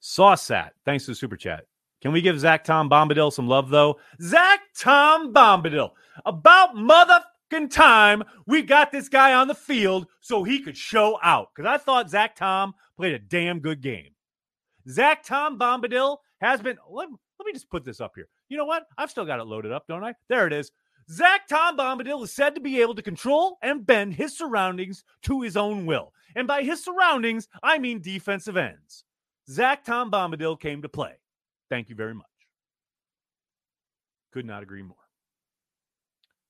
Sauce 0.00 0.50
thanks 0.84 1.04
to 1.04 1.12
the 1.12 1.14
super 1.16 1.36
chat. 1.36 1.64
Can 2.02 2.12
we 2.12 2.20
give 2.20 2.38
Zach 2.38 2.64
Tom 2.64 2.90
Bombadil 2.90 3.32
some 3.32 3.48
love 3.48 3.70
though? 3.70 3.98
Zach 4.20 4.60
Tom 4.78 5.32
Bombadil, 5.32 5.90
about 6.24 6.74
motherfucking 6.74 7.70
time 7.70 8.22
we 8.46 8.62
got 8.62 8.92
this 8.92 9.08
guy 9.08 9.34
on 9.34 9.48
the 9.48 9.54
field 9.54 10.06
so 10.20 10.42
he 10.42 10.60
could 10.60 10.76
show 10.76 11.18
out. 11.22 11.48
Because 11.54 11.68
I 11.68 11.78
thought 11.78 12.10
Zach 12.10 12.36
Tom 12.36 12.74
played 12.96 13.14
a 13.14 13.18
damn 13.18 13.60
good 13.60 13.80
game. 13.80 14.10
Zach 14.88 15.24
Tom 15.24 15.58
Bombadil 15.58 16.18
has 16.40 16.60
been. 16.60 16.76
Let, 16.90 17.08
let 17.38 17.46
me 17.46 17.52
just 17.52 17.70
put 17.70 17.84
this 17.84 18.00
up 18.00 18.12
here. 18.14 18.28
You 18.48 18.56
know 18.56 18.66
what? 18.66 18.86
I've 18.98 19.10
still 19.10 19.24
got 19.24 19.40
it 19.40 19.46
loaded 19.46 19.72
up, 19.72 19.86
don't 19.88 20.04
I? 20.04 20.14
There 20.28 20.46
it 20.46 20.52
is. 20.52 20.70
Zach 21.10 21.46
Tom 21.48 21.76
Bombadil 21.76 22.24
is 22.24 22.32
said 22.32 22.54
to 22.54 22.60
be 22.60 22.80
able 22.80 22.94
to 22.94 23.02
control 23.02 23.58
and 23.62 23.86
bend 23.86 24.14
his 24.14 24.36
surroundings 24.36 25.04
to 25.22 25.40
his 25.40 25.56
own 25.56 25.86
will. 25.86 26.12
And 26.34 26.48
by 26.48 26.62
his 26.62 26.84
surroundings, 26.84 27.48
I 27.62 27.78
mean 27.78 28.00
defensive 28.00 28.56
ends. 28.56 29.04
Zach 29.48 29.84
Tom 29.84 30.10
Bombadil 30.10 30.60
came 30.60 30.82
to 30.82 30.88
play. 30.88 31.12
Thank 31.68 31.88
you 31.88 31.96
very 31.96 32.14
much. 32.14 32.26
Could 34.32 34.46
not 34.46 34.62
agree 34.62 34.82
more. 34.82 34.96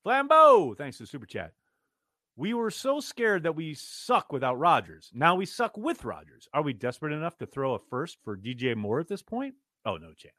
Flambeau, 0.04 0.76
thanks 0.76 0.98
to 0.98 1.02
the 1.02 1.06
super 1.08 1.26
chat. 1.26 1.52
We 2.36 2.52
were 2.52 2.70
so 2.70 3.00
scared 3.00 3.44
that 3.44 3.56
we 3.56 3.74
suck 3.74 4.30
without 4.32 4.58
Rodgers. 4.58 5.10
Now 5.14 5.34
we 5.34 5.46
suck 5.46 5.76
with 5.76 6.04
Rodgers. 6.04 6.48
Are 6.52 6.62
we 6.62 6.74
desperate 6.74 7.14
enough 7.14 7.38
to 7.38 7.46
throw 7.46 7.74
a 7.74 7.78
first 7.78 8.18
for 8.22 8.36
DJ 8.36 8.76
Moore 8.76 9.00
at 9.00 9.08
this 9.08 9.22
point? 9.22 9.54
Oh, 9.86 9.96
no 9.96 10.12
chance. 10.12 10.34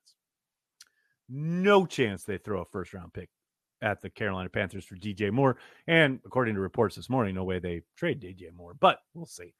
No 1.28 1.86
chance 1.86 2.24
they 2.24 2.38
throw 2.38 2.62
a 2.62 2.66
first 2.66 2.94
round 2.94 3.14
pick 3.14 3.30
at 3.82 4.02
the 4.02 4.10
Carolina 4.10 4.50
Panthers 4.50 4.86
for 4.86 4.96
DJ 4.96 5.32
Moore. 5.32 5.58
And 5.88 6.20
according 6.26 6.56
to 6.56 6.62
reports 6.62 6.96
this 6.96 7.10
morning, 7.10 7.36
no 7.36 7.44
way 7.44 7.60
they 7.60 7.82
trade 7.96 8.22
DJ 8.22 8.54
Moore, 8.54 8.76
but 8.80 9.00
we'll 9.14 9.26
see. 9.26 9.54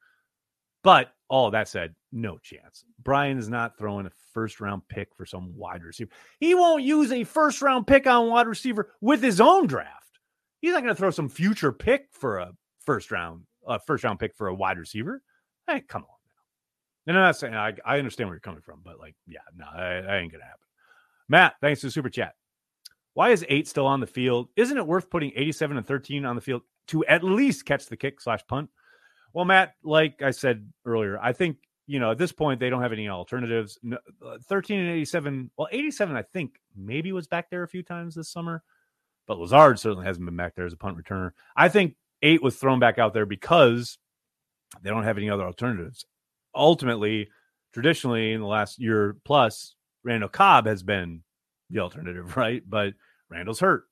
But 0.82 1.12
all 1.28 1.50
that 1.50 1.68
said, 1.68 1.94
no 2.12 2.38
chance. 2.38 2.84
Brian 3.02 3.38
is 3.38 3.48
not 3.48 3.76
throwing 3.76 4.06
a 4.06 4.10
first 4.32 4.60
round 4.60 4.82
pick 4.88 5.14
for 5.14 5.26
some 5.26 5.54
wide 5.56 5.82
receiver. 5.82 6.10
He 6.40 6.54
won't 6.54 6.82
use 6.82 7.12
a 7.12 7.24
first 7.24 7.60
round 7.60 7.86
pick 7.86 8.06
on 8.06 8.28
wide 8.28 8.46
receiver 8.46 8.92
with 9.00 9.22
his 9.22 9.40
own 9.40 9.66
draft. 9.66 10.18
He's 10.60 10.72
not 10.72 10.82
going 10.82 10.94
to 10.94 10.98
throw 10.98 11.10
some 11.10 11.28
future 11.28 11.72
pick 11.72 12.08
for 12.12 12.38
a 12.38 12.52
first 12.84 13.10
round, 13.10 13.42
a 13.66 13.78
first 13.78 14.04
round 14.04 14.18
pick 14.18 14.34
for 14.34 14.48
a 14.48 14.54
wide 14.54 14.78
receiver. 14.78 15.22
Hey, 15.66 15.80
come 15.80 16.02
on 16.02 16.08
now. 16.08 17.10
And 17.10 17.18
I'm 17.18 17.24
not 17.24 17.36
saying 17.36 17.54
I, 17.54 17.74
I 17.84 17.98
understand 17.98 18.28
where 18.28 18.34
you're 18.34 18.40
coming 18.40 18.62
from, 18.62 18.80
but 18.84 18.98
like, 18.98 19.14
yeah, 19.26 19.40
no, 19.56 19.66
that 19.76 20.14
ain't 20.14 20.32
going 20.32 20.40
to 20.40 20.46
happen. 20.46 20.66
Matt, 21.28 21.54
thanks 21.60 21.80
to 21.80 21.88
the 21.88 21.90
super 21.90 22.08
chat. 22.08 22.34
Why 23.14 23.30
is 23.30 23.44
eight 23.48 23.68
still 23.68 23.86
on 23.86 24.00
the 24.00 24.06
field? 24.06 24.48
Isn't 24.56 24.78
it 24.78 24.86
worth 24.86 25.10
putting 25.10 25.32
87 25.34 25.76
and 25.76 25.86
13 25.86 26.24
on 26.24 26.36
the 26.36 26.42
field 26.42 26.62
to 26.88 27.04
at 27.06 27.24
least 27.24 27.66
catch 27.66 27.86
the 27.86 27.96
kick 27.96 28.20
slash 28.20 28.46
punt? 28.46 28.70
Well, 29.32 29.44
Matt, 29.44 29.74
like 29.82 30.22
I 30.22 30.30
said 30.30 30.70
earlier, 30.84 31.18
I 31.20 31.32
think, 31.32 31.58
you 31.86 32.00
know, 32.00 32.10
at 32.10 32.18
this 32.18 32.32
point, 32.32 32.60
they 32.60 32.70
don't 32.70 32.82
have 32.82 32.92
any 32.92 33.08
alternatives. 33.08 33.78
Uh, 33.90 34.38
13 34.48 34.80
and 34.80 34.90
87, 34.90 35.50
well, 35.56 35.68
87, 35.70 36.16
I 36.16 36.22
think 36.22 36.60
maybe 36.76 37.12
was 37.12 37.26
back 37.26 37.50
there 37.50 37.62
a 37.62 37.68
few 37.68 37.82
times 37.82 38.14
this 38.14 38.30
summer 38.30 38.62
but 39.28 39.38
Lazard 39.38 39.78
certainly 39.78 40.06
hasn't 40.06 40.24
been 40.24 40.36
back 40.36 40.56
there 40.56 40.66
as 40.66 40.72
a 40.72 40.76
punt 40.76 40.96
returner. 40.96 41.32
I 41.54 41.68
think 41.68 41.94
eight 42.22 42.42
was 42.42 42.56
thrown 42.56 42.80
back 42.80 42.98
out 42.98 43.12
there 43.12 43.26
because 43.26 43.98
they 44.82 44.90
don't 44.90 45.04
have 45.04 45.18
any 45.18 45.30
other 45.30 45.44
alternatives. 45.44 46.06
Ultimately, 46.54 47.28
traditionally 47.72 48.32
in 48.32 48.40
the 48.40 48.46
last 48.46 48.80
year 48.80 49.18
plus, 49.24 49.76
Randall 50.02 50.30
Cobb 50.30 50.66
has 50.66 50.82
been 50.82 51.22
the 51.70 51.80
alternative, 51.80 52.36
right? 52.36 52.62
But 52.66 52.94
Randall's 53.28 53.60
hurt. 53.60 53.84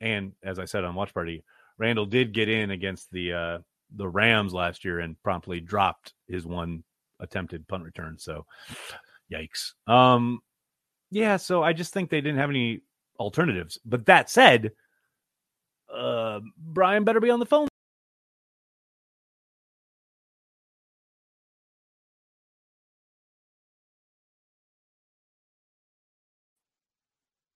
And 0.00 0.32
as 0.44 0.58
I 0.58 0.64
said 0.64 0.84
on 0.84 0.94
Watch 0.94 1.12
Party, 1.12 1.42
Randall 1.76 2.06
did 2.06 2.32
get 2.32 2.48
in 2.48 2.70
against 2.70 3.10
the 3.10 3.32
uh, 3.32 3.58
the 3.94 4.08
Rams 4.08 4.52
last 4.52 4.84
year 4.84 5.00
and 5.00 5.20
promptly 5.22 5.60
dropped 5.60 6.14
his 6.28 6.46
one 6.46 6.82
attempted 7.20 7.66
punt 7.68 7.84
return. 7.84 8.18
So, 8.18 8.46
yikes. 9.32 9.72
Um, 9.86 10.40
yeah. 11.10 11.36
So 11.36 11.62
I 11.62 11.72
just 11.72 11.92
think 11.92 12.10
they 12.10 12.20
didn't 12.20 12.38
have 12.38 12.50
any 12.50 12.80
alternatives. 13.18 13.78
But 13.84 14.06
that 14.06 14.30
said, 14.30 14.72
uh, 15.92 16.40
Brian 16.58 17.04
better 17.04 17.20
be 17.20 17.30
on 17.30 17.40
the 17.40 17.46
phone. 17.46 17.68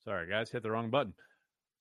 Sorry, 0.05 0.29
guys, 0.29 0.51
hit 0.51 0.65
the 0.65 0.71
wrong 0.71 0.91
button. 0.91 1.15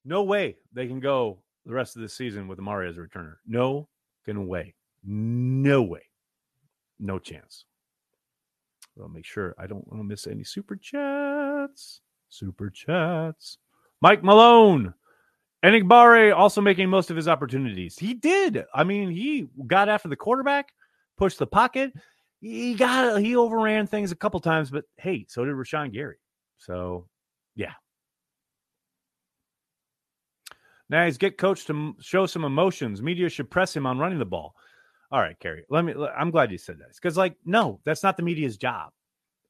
No 0.06 0.24
way 0.24 0.58
they 0.72 0.88
can 0.88 1.00
go 1.00 1.40
the 1.66 1.74
rest 1.74 1.96
of 1.96 2.04
the 2.04 2.10
season 2.10 2.48
with 2.48 2.60
Amari 2.60 2.88
as 2.88 2.98
a 2.98 3.02
returner. 3.02 3.36
No 3.48 3.88
fucking 4.30 4.48
way. 4.48 4.74
No 5.04 5.82
way. 5.82 6.02
No 7.00 7.20
chance. 7.20 7.66
I'll 9.00 9.08
make 9.08 9.26
sure 9.26 9.56
I 9.58 9.66
don't 9.66 9.88
want 9.88 10.00
to 10.02 10.04
miss 10.04 10.28
any 10.28 10.44
super 10.44 10.76
chats. 10.76 12.02
Super 12.30 12.70
chats. 12.70 13.58
Mike 14.02 14.24
Malone. 14.24 14.94
Enagbare 15.64 16.36
also 16.36 16.62
making 16.62 16.90
most 16.90 17.10
of 17.10 17.18
his 17.18 17.28
opportunities. 17.28 17.98
He 17.98 18.14
did. 18.14 18.66
I 18.74 18.84
mean, 18.84 19.10
he 19.10 19.48
got 19.68 19.90
after 19.90 20.08
the 20.08 20.16
quarterback, 20.16 20.70
pushed 21.18 21.40
the 21.40 21.48
pocket. 21.48 21.92
He 22.42 22.76
got 22.76 23.22
he 23.22 23.36
overran 23.36 23.86
things 23.86 24.12
a 24.14 24.16
couple 24.16 24.40
times, 24.40 24.70
but 24.70 24.86
hey, 24.98 25.26
so 25.28 25.44
did 25.44 25.56
Rashan 25.56 25.92
Gary. 25.92 26.18
So, 26.58 27.08
yeah. 27.56 27.74
He's 30.92 31.18
get 31.18 31.38
coached 31.38 31.68
to 31.68 31.96
show 32.00 32.26
some 32.26 32.44
emotions. 32.44 33.02
Media 33.02 33.30
should 33.30 33.52
press 33.52 33.76
him 33.76 33.86
on 33.86 34.00
running 34.00 34.20
the 34.20 34.26
ball. 34.26 34.56
All 35.12 35.20
right, 35.20 35.40
Kerry. 35.40 35.66
Let 35.70 35.86
me. 35.86 35.94
I'm 36.18 36.32
glad 36.32 36.52
you 36.52 36.58
said 36.58 36.80
that 36.80 36.94
because, 36.94 37.18
like, 37.18 37.36
no, 37.46 37.80
that's 37.84 38.04
not 38.04 38.18
the 38.18 38.24
media's 38.24 38.58
job. 38.58 38.92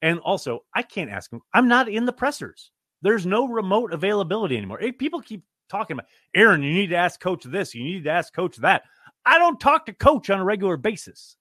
And 0.02 0.18
also, 0.20 0.64
I 0.74 0.82
can't 0.82 1.10
ask 1.10 1.32
him. 1.32 1.40
I'm 1.52 1.68
not 1.68 1.88
in 1.88 2.06
the 2.06 2.12
pressers. 2.12 2.70
There's 3.02 3.26
no 3.26 3.46
remote 3.46 3.92
availability 3.92 4.56
anymore. 4.56 4.80
People 4.98 5.20
keep 5.20 5.42
talking 5.70 5.94
about 5.94 6.06
Aaron, 6.34 6.62
you 6.62 6.72
need 6.72 6.88
to 6.88 6.96
ask 6.96 7.20
coach 7.20 7.44
this, 7.44 7.74
you 7.74 7.84
need 7.84 8.04
to 8.04 8.10
ask 8.10 8.34
coach 8.34 8.56
that. 8.58 8.82
I 9.24 9.38
don't 9.38 9.60
talk 9.60 9.86
to 9.86 9.92
coach 9.92 10.28
on 10.28 10.40
a 10.40 10.44
regular 10.44 10.76
basis. 10.76 11.36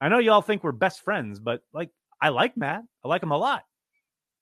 I 0.00 0.08
know 0.08 0.18
y'all 0.18 0.42
think 0.42 0.64
we're 0.64 0.72
best 0.72 1.02
friends, 1.02 1.38
but 1.38 1.60
like 1.72 1.90
I 2.20 2.30
like 2.30 2.56
Matt. 2.56 2.82
I 3.04 3.08
like 3.08 3.22
him 3.22 3.30
a 3.30 3.38
lot. 3.38 3.64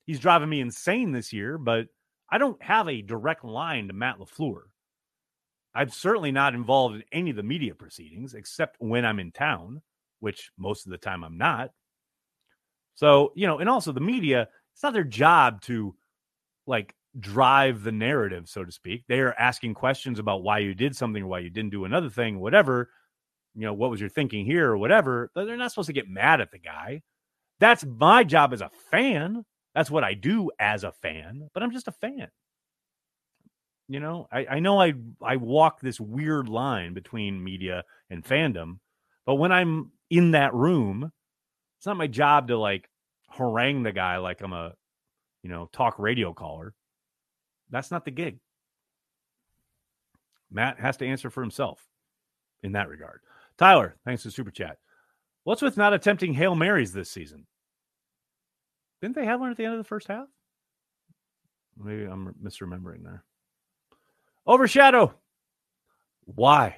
He's 0.07 0.21
driving 0.21 0.49
me 0.49 0.61
insane 0.61 1.13
this 1.13 1.33
year, 1.33 1.59
but 1.59 1.87
I 2.33 2.39
don't 2.39 2.61
have 2.63 2.89
a 2.89 3.03
direct 3.03 3.45
line 3.45 3.89
to 3.89 3.93
Matt 3.93 4.19
LaFleur. 4.19 4.63
I'm 5.75 5.91
certainly 5.91 6.33
not 6.33 6.55
involved 6.55 6.97
in 6.97 7.05
any 7.13 7.29
of 7.29 7.37
the 7.37 7.43
media 7.43 7.75
proceedings 7.75 8.33
except 8.33 8.77
when 8.79 9.05
I'm 9.05 9.21
in 9.21 9.33
town, 9.33 9.83
which 10.21 10.51
most 10.59 10.87
of 10.87 10.93
the 10.93 10.99
time 10.99 11.25
I'm 11.25 11.37
not. 11.37 11.73
So, 12.95 13.33
you 13.37 13.47
know, 13.47 13.59
and 13.59 13.69
also 13.69 13.93
the 13.93 14.01
media, 14.01 14.49
it's 14.73 14.83
not 14.83 14.95
their 14.95 15.05
job 15.05 15.61
to 15.63 15.95
like 16.67 16.95
drive 17.21 17.83
the 17.83 17.93
narrative, 17.93 18.49
so 18.49 18.65
to 18.65 18.73
speak. 18.73 19.05
They 19.09 19.21
are 19.21 19.35
asking 19.39 19.75
questions 19.75 20.19
about 20.19 20.43
why 20.43 20.61
you 20.61 20.75
did 20.75 20.97
something 20.97 21.23
or 21.23 21.27
why 21.27 21.41
you 21.41 21.51
didn't 21.51 21.71
do 21.73 21.85
another 21.85 22.09
thing, 22.09 22.41
whatever. 22.41 22.89
You 23.55 23.67
know, 23.67 23.75
what 23.75 23.91
was 23.91 24.01
your 24.01 24.09
thinking 24.09 24.47
here 24.47 24.71
or 24.71 24.79
whatever. 24.79 25.31
They're 25.35 25.59
not 25.59 25.71
supposed 25.71 25.89
to 25.89 25.93
get 25.93 26.09
mad 26.09 26.41
at 26.41 26.51
the 26.51 26.59
guy. 26.59 27.03
That's 27.61 27.85
my 27.85 28.25
job 28.25 28.55
as 28.55 28.63
a 28.63 28.71
fan. 28.91 29.45
That's 29.75 29.91
what 29.91 30.05
I 30.05 30.15
do 30.15 30.51
as 30.59 30.85
a 30.85 30.93
fan, 30.93 31.49
but 31.55 31.63
I'm 31.63 31.73
just 31.73 31.89
a 31.89 31.93
fan. 31.93 32.29
You 33.89 34.01
know, 34.01 34.29
I, 34.31 34.47
I 34.47 34.59
know 34.61 34.81
I 34.81 34.95
I 35.23 35.37
walk 35.37 35.81
this 35.81 36.01
weird 36.01 36.49
line 36.49 36.95
between 36.95 37.43
media 37.43 37.85
and 38.11 38.25
fandom, 38.25 38.79
but 39.27 39.35
when 39.35 39.53
I'm 39.53 39.93
in 40.11 40.33
that 40.33 40.55
room, 40.55 41.11
it's 41.79 41.87
not 41.87 41.97
my 41.97 42.07
job 42.07 42.49
to 42.49 42.59
like 42.59 42.89
harangue 43.29 43.83
the 43.83 43.93
guy 43.93 44.19
like 44.19 44.41
I'm 44.41 44.53
a, 44.53 44.75
you 45.43 45.51
know, 45.51 45.69
talk 45.73 45.99
radio 45.99 46.33
caller. 46.33 46.75
That's 47.71 47.91
not 47.91 48.05
the 48.05 48.11
gig. 48.11 48.39
Matt 50.51 50.79
has 50.79 50.99
to 50.99 51.07
answer 51.07 51.31
for 51.31 51.41
himself 51.41 51.83
in 52.63 52.73
that 52.73 52.89
regard. 52.89 53.21
Tyler, 53.59 53.97
thanks 54.05 54.23
for 54.23 54.31
super 54.31 54.51
chat. 54.51 54.79
What's 55.45 55.63
with 55.63 55.77
not 55.77 55.95
attempting 55.95 56.35
Hail 56.35 56.55
Marys 56.55 56.93
this 56.93 57.11
season? 57.11 57.47
Didn't 59.03 59.17
they 59.17 59.27
have 59.27 59.41
one 59.41 59.51
at 59.51 59.57
the 59.57 59.65
end 59.65 59.75
of 59.75 59.79
the 59.79 59.85
first 59.85 60.07
half? 60.07 60.29
Maybe 61.77 62.05
I'm 62.05 62.35
misremembering 62.43 63.03
there. 63.03 63.25
Overshadow. 64.47 65.15
Why? 66.25 66.77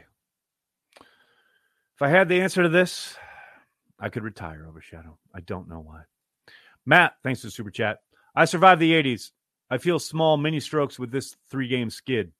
If 1.00 2.02
I 2.02 2.08
had 2.08 2.28
the 2.28 2.40
answer 2.40 2.62
to 2.62 2.70
this, 2.70 3.14
I 4.00 4.08
could 4.08 4.24
retire 4.24 4.66
Overshadow. 4.66 5.18
I 5.34 5.40
don't 5.40 5.68
know 5.68 5.80
why. 5.80 6.02
Matt, 6.86 7.14
thanks 7.22 7.42
to 7.42 7.50
super 7.50 7.70
chat. 7.70 7.98
I 8.34 8.46
survived 8.46 8.80
the 8.80 8.92
80s. 8.92 9.30
I 9.70 9.76
feel 9.76 9.98
small 9.98 10.38
mini 10.38 10.60
strokes 10.60 10.98
with 10.98 11.10
this 11.10 11.36
three 11.50 11.68
game 11.68 11.90
skid. 11.90 12.32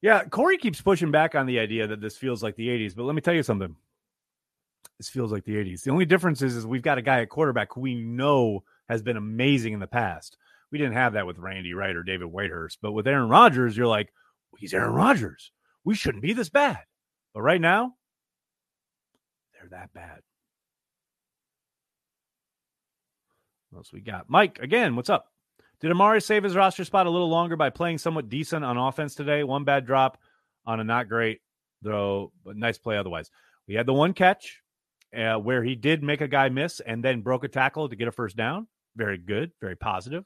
Yeah, 0.00 0.24
Corey 0.24 0.56
keeps 0.56 0.80
pushing 0.80 1.10
back 1.10 1.34
on 1.34 1.46
the 1.46 1.58
idea 1.58 1.86
that 1.86 2.00
this 2.00 2.16
feels 2.16 2.42
like 2.42 2.56
the 2.56 2.68
80s, 2.68 2.96
but 2.96 3.04
let 3.04 3.14
me 3.14 3.20
tell 3.20 3.34
you 3.34 3.42
something. 3.42 3.76
This 4.98 5.08
feels 5.08 5.32
like 5.32 5.44
the 5.44 5.56
80s. 5.56 5.82
The 5.82 5.90
only 5.90 6.04
difference 6.04 6.42
is, 6.42 6.54
is 6.54 6.66
we've 6.66 6.82
got 6.82 6.98
a 6.98 7.02
guy 7.02 7.22
at 7.22 7.28
quarterback 7.28 7.72
who 7.72 7.80
we 7.80 7.94
know 7.94 8.62
has 8.88 9.02
been 9.02 9.16
amazing 9.16 9.72
in 9.72 9.80
the 9.80 9.86
past. 9.86 10.36
We 10.70 10.78
didn't 10.78 10.94
have 10.94 11.14
that 11.14 11.26
with 11.26 11.38
Randy 11.38 11.74
Wright 11.74 11.96
or 11.96 12.02
David 12.02 12.28
Whitehurst, 12.28 12.78
but 12.80 12.92
with 12.92 13.06
Aaron 13.06 13.28
Rodgers, 13.28 13.76
you're 13.76 13.86
like, 13.86 14.12
he's 14.58 14.74
Aaron 14.74 14.94
Rodgers. 14.94 15.50
We 15.84 15.94
shouldn't 15.94 16.22
be 16.22 16.32
this 16.32 16.48
bad. 16.48 16.78
But 17.34 17.42
right 17.42 17.60
now, 17.60 17.94
they're 19.54 19.70
that 19.70 19.92
bad. 19.92 20.20
What 23.70 23.80
else 23.80 23.92
we 23.92 24.00
got? 24.00 24.28
Mike, 24.28 24.58
again, 24.60 24.96
what's 24.96 25.10
up? 25.10 25.26
Did 25.80 25.90
Amari 25.90 26.20
save 26.20 26.44
his 26.44 26.54
roster 26.54 26.84
spot 26.84 27.06
a 27.06 27.10
little 27.10 27.28
longer 27.28 27.56
by 27.56 27.70
playing 27.70 27.98
somewhat 27.98 28.28
decent 28.28 28.64
on 28.64 28.76
offense 28.76 29.14
today? 29.14 29.42
One 29.42 29.64
bad 29.64 29.84
drop 29.84 30.18
on 30.64 30.78
a 30.78 30.84
not 30.84 31.08
great 31.08 31.40
throw, 31.82 32.32
but 32.44 32.56
nice 32.56 32.78
play 32.78 32.96
otherwise. 32.96 33.30
We 33.66 33.74
had 33.74 33.86
the 33.86 33.92
one 33.92 34.12
catch 34.12 34.61
uh, 35.16 35.34
where 35.34 35.62
he 35.62 35.74
did 35.74 36.02
make 36.02 36.20
a 36.20 36.28
guy 36.28 36.48
miss 36.48 36.80
and 36.80 37.04
then 37.04 37.20
broke 37.20 37.44
a 37.44 37.48
tackle 37.48 37.88
to 37.88 37.96
get 37.96 38.08
a 38.08 38.12
first 38.12 38.36
down. 38.36 38.66
Very 38.96 39.18
good, 39.18 39.52
very 39.60 39.76
positive. 39.76 40.24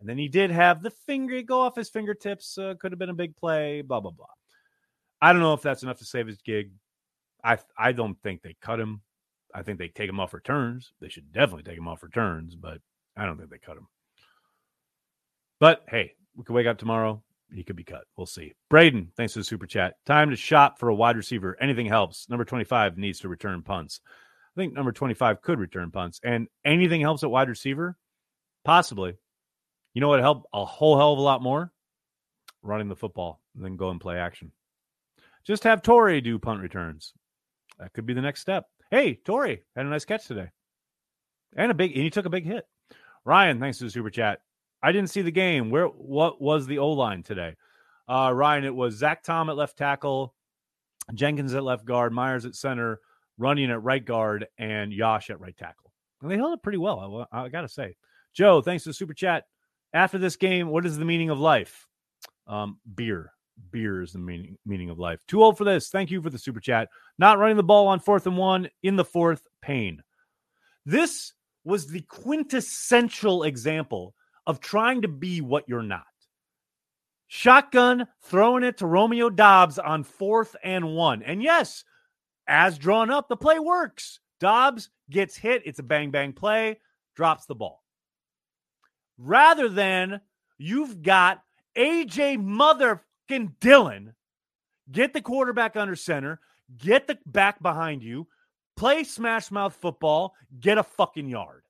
And 0.00 0.08
then 0.08 0.18
he 0.18 0.28
did 0.28 0.50
have 0.50 0.82
the 0.82 0.90
finger 0.90 1.40
go 1.42 1.60
off 1.60 1.76
his 1.76 1.88
fingertips. 1.88 2.58
Uh, 2.58 2.74
could 2.78 2.92
have 2.92 2.98
been 2.98 3.10
a 3.10 3.14
big 3.14 3.36
play. 3.36 3.82
Blah 3.82 4.00
blah 4.00 4.10
blah. 4.10 4.26
I 5.20 5.32
don't 5.32 5.42
know 5.42 5.54
if 5.54 5.62
that's 5.62 5.84
enough 5.84 5.98
to 5.98 6.04
save 6.04 6.26
his 6.26 6.38
gig. 6.38 6.72
I 7.44 7.58
I 7.78 7.92
don't 7.92 8.20
think 8.22 8.42
they 8.42 8.56
cut 8.60 8.80
him. 8.80 9.02
I 9.54 9.62
think 9.62 9.78
they 9.78 9.88
take 9.88 10.08
him 10.08 10.18
off 10.18 10.34
returns. 10.34 10.92
They 11.00 11.08
should 11.08 11.32
definitely 11.32 11.62
take 11.62 11.78
him 11.78 11.86
off 11.86 12.02
returns, 12.02 12.56
but 12.56 12.80
I 13.16 13.26
don't 13.26 13.36
think 13.36 13.50
they 13.50 13.58
cut 13.58 13.76
him. 13.76 13.86
But 15.60 15.84
hey, 15.88 16.14
we 16.34 16.44
could 16.44 16.54
wake 16.54 16.66
up 16.66 16.78
tomorrow. 16.78 17.22
He 17.54 17.64
could 17.64 17.76
be 17.76 17.84
cut. 17.84 18.04
We'll 18.16 18.26
see. 18.26 18.54
Braden, 18.70 19.12
thanks 19.16 19.34
for 19.34 19.40
the 19.40 19.44
super 19.44 19.66
chat. 19.66 19.94
Time 20.06 20.30
to 20.30 20.36
shop 20.36 20.78
for 20.78 20.88
a 20.88 20.94
wide 20.94 21.16
receiver. 21.16 21.56
Anything 21.60 21.86
helps. 21.86 22.28
Number 22.28 22.44
25 22.44 22.96
needs 22.96 23.20
to 23.20 23.28
return 23.28 23.62
punts. 23.62 24.00
I 24.56 24.60
think 24.60 24.74
number 24.74 24.92
25 24.92 25.42
could 25.42 25.58
return 25.58 25.90
punts. 25.90 26.20
And 26.22 26.48
anything 26.64 27.00
helps 27.00 27.22
at 27.22 27.30
wide 27.30 27.48
receiver? 27.48 27.96
Possibly. 28.64 29.16
You 29.94 30.00
know 30.00 30.08
what 30.08 30.20
help 30.20 30.44
a 30.52 30.64
whole 30.64 30.96
hell 30.96 31.12
of 31.12 31.18
a 31.18 31.22
lot 31.22 31.42
more? 31.42 31.72
Running 32.62 32.88
the 32.88 32.96
football, 32.96 33.40
and 33.54 33.64
then 33.64 33.76
go 33.76 33.90
and 33.90 34.00
play 34.00 34.16
action. 34.16 34.52
Just 35.44 35.64
have 35.64 35.82
Torrey 35.82 36.20
do 36.20 36.38
punt 36.38 36.60
returns. 36.60 37.12
That 37.78 37.92
could 37.92 38.06
be 38.06 38.14
the 38.14 38.20
next 38.20 38.40
step. 38.40 38.66
Hey, 38.90 39.14
Torrey 39.14 39.62
had 39.74 39.86
a 39.86 39.88
nice 39.88 40.04
catch 40.04 40.26
today. 40.26 40.50
And 41.56 41.70
a 41.70 41.74
big 41.74 41.92
and 41.92 42.02
he 42.02 42.10
took 42.10 42.26
a 42.26 42.30
big 42.30 42.46
hit. 42.46 42.64
Ryan, 43.24 43.58
thanks 43.58 43.78
to 43.78 43.84
the 43.84 43.90
super 43.90 44.10
chat. 44.10 44.40
I 44.82 44.92
didn't 44.92 45.10
see 45.10 45.22
the 45.22 45.30
game. 45.30 45.70
Where 45.70 45.86
what 45.86 46.40
was 46.40 46.66
the 46.66 46.78
O 46.78 46.90
line 46.90 47.22
today? 47.22 47.56
Uh, 48.08 48.32
Ryan, 48.34 48.64
it 48.64 48.74
was 48.74 48.96
Zach 48.96 49.22
Tom 49.22 49.48
at 49.48 49.56
left 49.56 49.78
tackle, 49.78 50.34
Jenkins 51.14 51.54
at 51.54 51.62
left 51.62 51.84
guard, 51.84 52.12
Myers 52.12 52.44
at 52.44 52.54
center, 52.54 53.00
Runyan 53.40 53.70
at 53.70 53.82
right 53.82 54.04
guard, 54.04 54.46
and 54.58 54.92
Yosh 54.92 55.30
at 55.30 55.40
right 55.40 55.56
tackle. 55.56 55.92
And 56.20 56.30
they 56.30 56.36
held 56.36 56.52
it 56.52 56.62
pretty 56.62 56.78
well. 56.78 57.26
I, 57.32 57.42
I 57.42 57.48
got 57.48 57.62
to 57.62 57.68
say. 57.68 57.96
Joe, 58.34 58.60
thanks 58.60 58.84
to 58.84 58.90
the 58.90 58.94
super 58.94 59.14
chat. 59.14 59.44
After 59.94 60.18
this 60.18 60.36
game, 60.36 60.68
what 60.68 60.86
is 60.86 60.98
the 60.98 61.04
meaning 61.04 61.30
of 61.30 61.38
life? 61.38 61.86
Um, 62.46 62.78
beer 62.94 63.32
beer 63.70 64.02
is 64.02 64.12
the 64.12 64.18
meaning 64.18 64.56
meaning 64.64 64.90
of 64.90 64.98
life. 64.98 65.20
Too 65.26 65.42
old 65.42 65.56
for 65.56 65.64
this. 65.64 65.88
Thank 65.88 66.10
you 66.10 66.20
for 66.22 66.30
the 66.30 66.38
super 66.38 66.60
chat. 66.60 66.88
Not 67.18 67.38
running 67.38 67.56
the 67.56 67.62
ball 67.62 67.88
on 67.88 68.00
fourth 68.00 68.26
and 68.26 68.36
one 68.36 68.68
in 68.82 68.96
the 68.96 69.04
fourth, 69.04 69.46
pain. 69.60 70.02
This 70.84 71.32
was 71.64 71.86
the 71.86 72.00
quintessential 72.02 73.44
example 73.44 74.14
of 74.46 74.60
trying 74.60 75.02
to 75.02 75.08
be 75.08 75.40
what 75.40 75.68
you're 75.68 75.82
not. 75.82 76.06
Shotgun 77.28 78.06
throwing 78.22 78.62
it 78.62 78.78
to 78.78 78.86
Romeo 78.86 79.30
Doubs 79.30 79.78
on 79.78 80.04
fourth 80.04 80.54
and 80.62 80.94
one. 80.94 81.22
And 81.22 81.42
yes, 81.42 81.84
as 82.46 82.78
drawn 82.78 83.10
up, 83.10 83.28
the 83.28 83.36
play 83.36 83.58
works. 83.58 84.20
Dobbs 84.40 84.90
gets 85.08 85.36
hit. 85.36 85.62
It's 85.64 85.78
a 85.78 85.84
bang 85.84 86.10
bang 86.10 86.32
play, 86.32 86.80
drops 87.16 87.46
the 87.46 87.54
ball. 87.54 87.82
Rather 89.16 89.68
than 89.68 90.20
you've 90.58 91.02
got 91.02 91.42
AJ 91.76 92.42
mother 92.42 93.02
fucking 93.32 93.54
Dillon, 93.60 94.14
get 94.90 95.12
the 95.12 95.20
quarterback 95.20 95.76
under 95.76 95.96
center, 95.96 96.40
get 96.76 97.06
the 97.06 97.18
back 97.26 97.62
behind 97.62 98.02
you, 98.02 98.26
play 98.76 99.04
smash 99.04 99.50
mouth 99.50 99.74
football, 99.74 100.34
get 100.60 100.78
a 100.78 100.82
fucking 100.82 101.28
yard. 101.28 101.61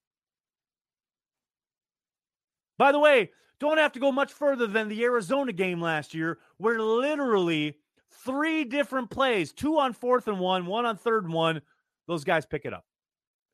By 2.83 2.91
the 2.91 2.99
way, 2.99 3.31
don't 3.61 3.79
have 3.79 3.93
to 3.93 4.01
go 4.01 4.11
much 4.11 4.33
further 4.33 4.67
than 4.67 4.89
the 4.89 5.05
Arizona 5.05 5.53
game 5.53 5.81
last 5.81 6.15
year, 6.15 6.41
where 6.57 6.83
literally 6.83 7.79
three 8.25 8.65
different 8.65 9.09
plays, 9.09 9.53
two 9.53 9.79
on 9.79 9.93
fourth 9.93 10.27
and 10.27 10.41
one, 10.41 10.67
one 10.67 10.85
on 10.85 10.97
third 10.97 11.23
and 11.23 11.33
one, 11.33 11.63
those 12.09 12.25
guys 12.25 12.45
pick 12.45 12.65
it 12.65 12.73
up. 12.73 12.85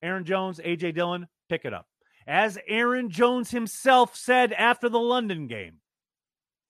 Aaron 0.03 0.25
Jones, 0.25 0.61
AJ 0.65 0.95
Dillon, 0.95 1.29
pick 1.51 1.67
it 1.67 1.75
up. 1.75 1.89
As 2.27 2.57
Aaron 2.67 3.11
Jones 3.11 3.51
himself 3.51 4.17
said 4.17 4.55
after 4.55 4.89
the 4.89 4.99
London 4.99 5.47
game, 5.47 5.81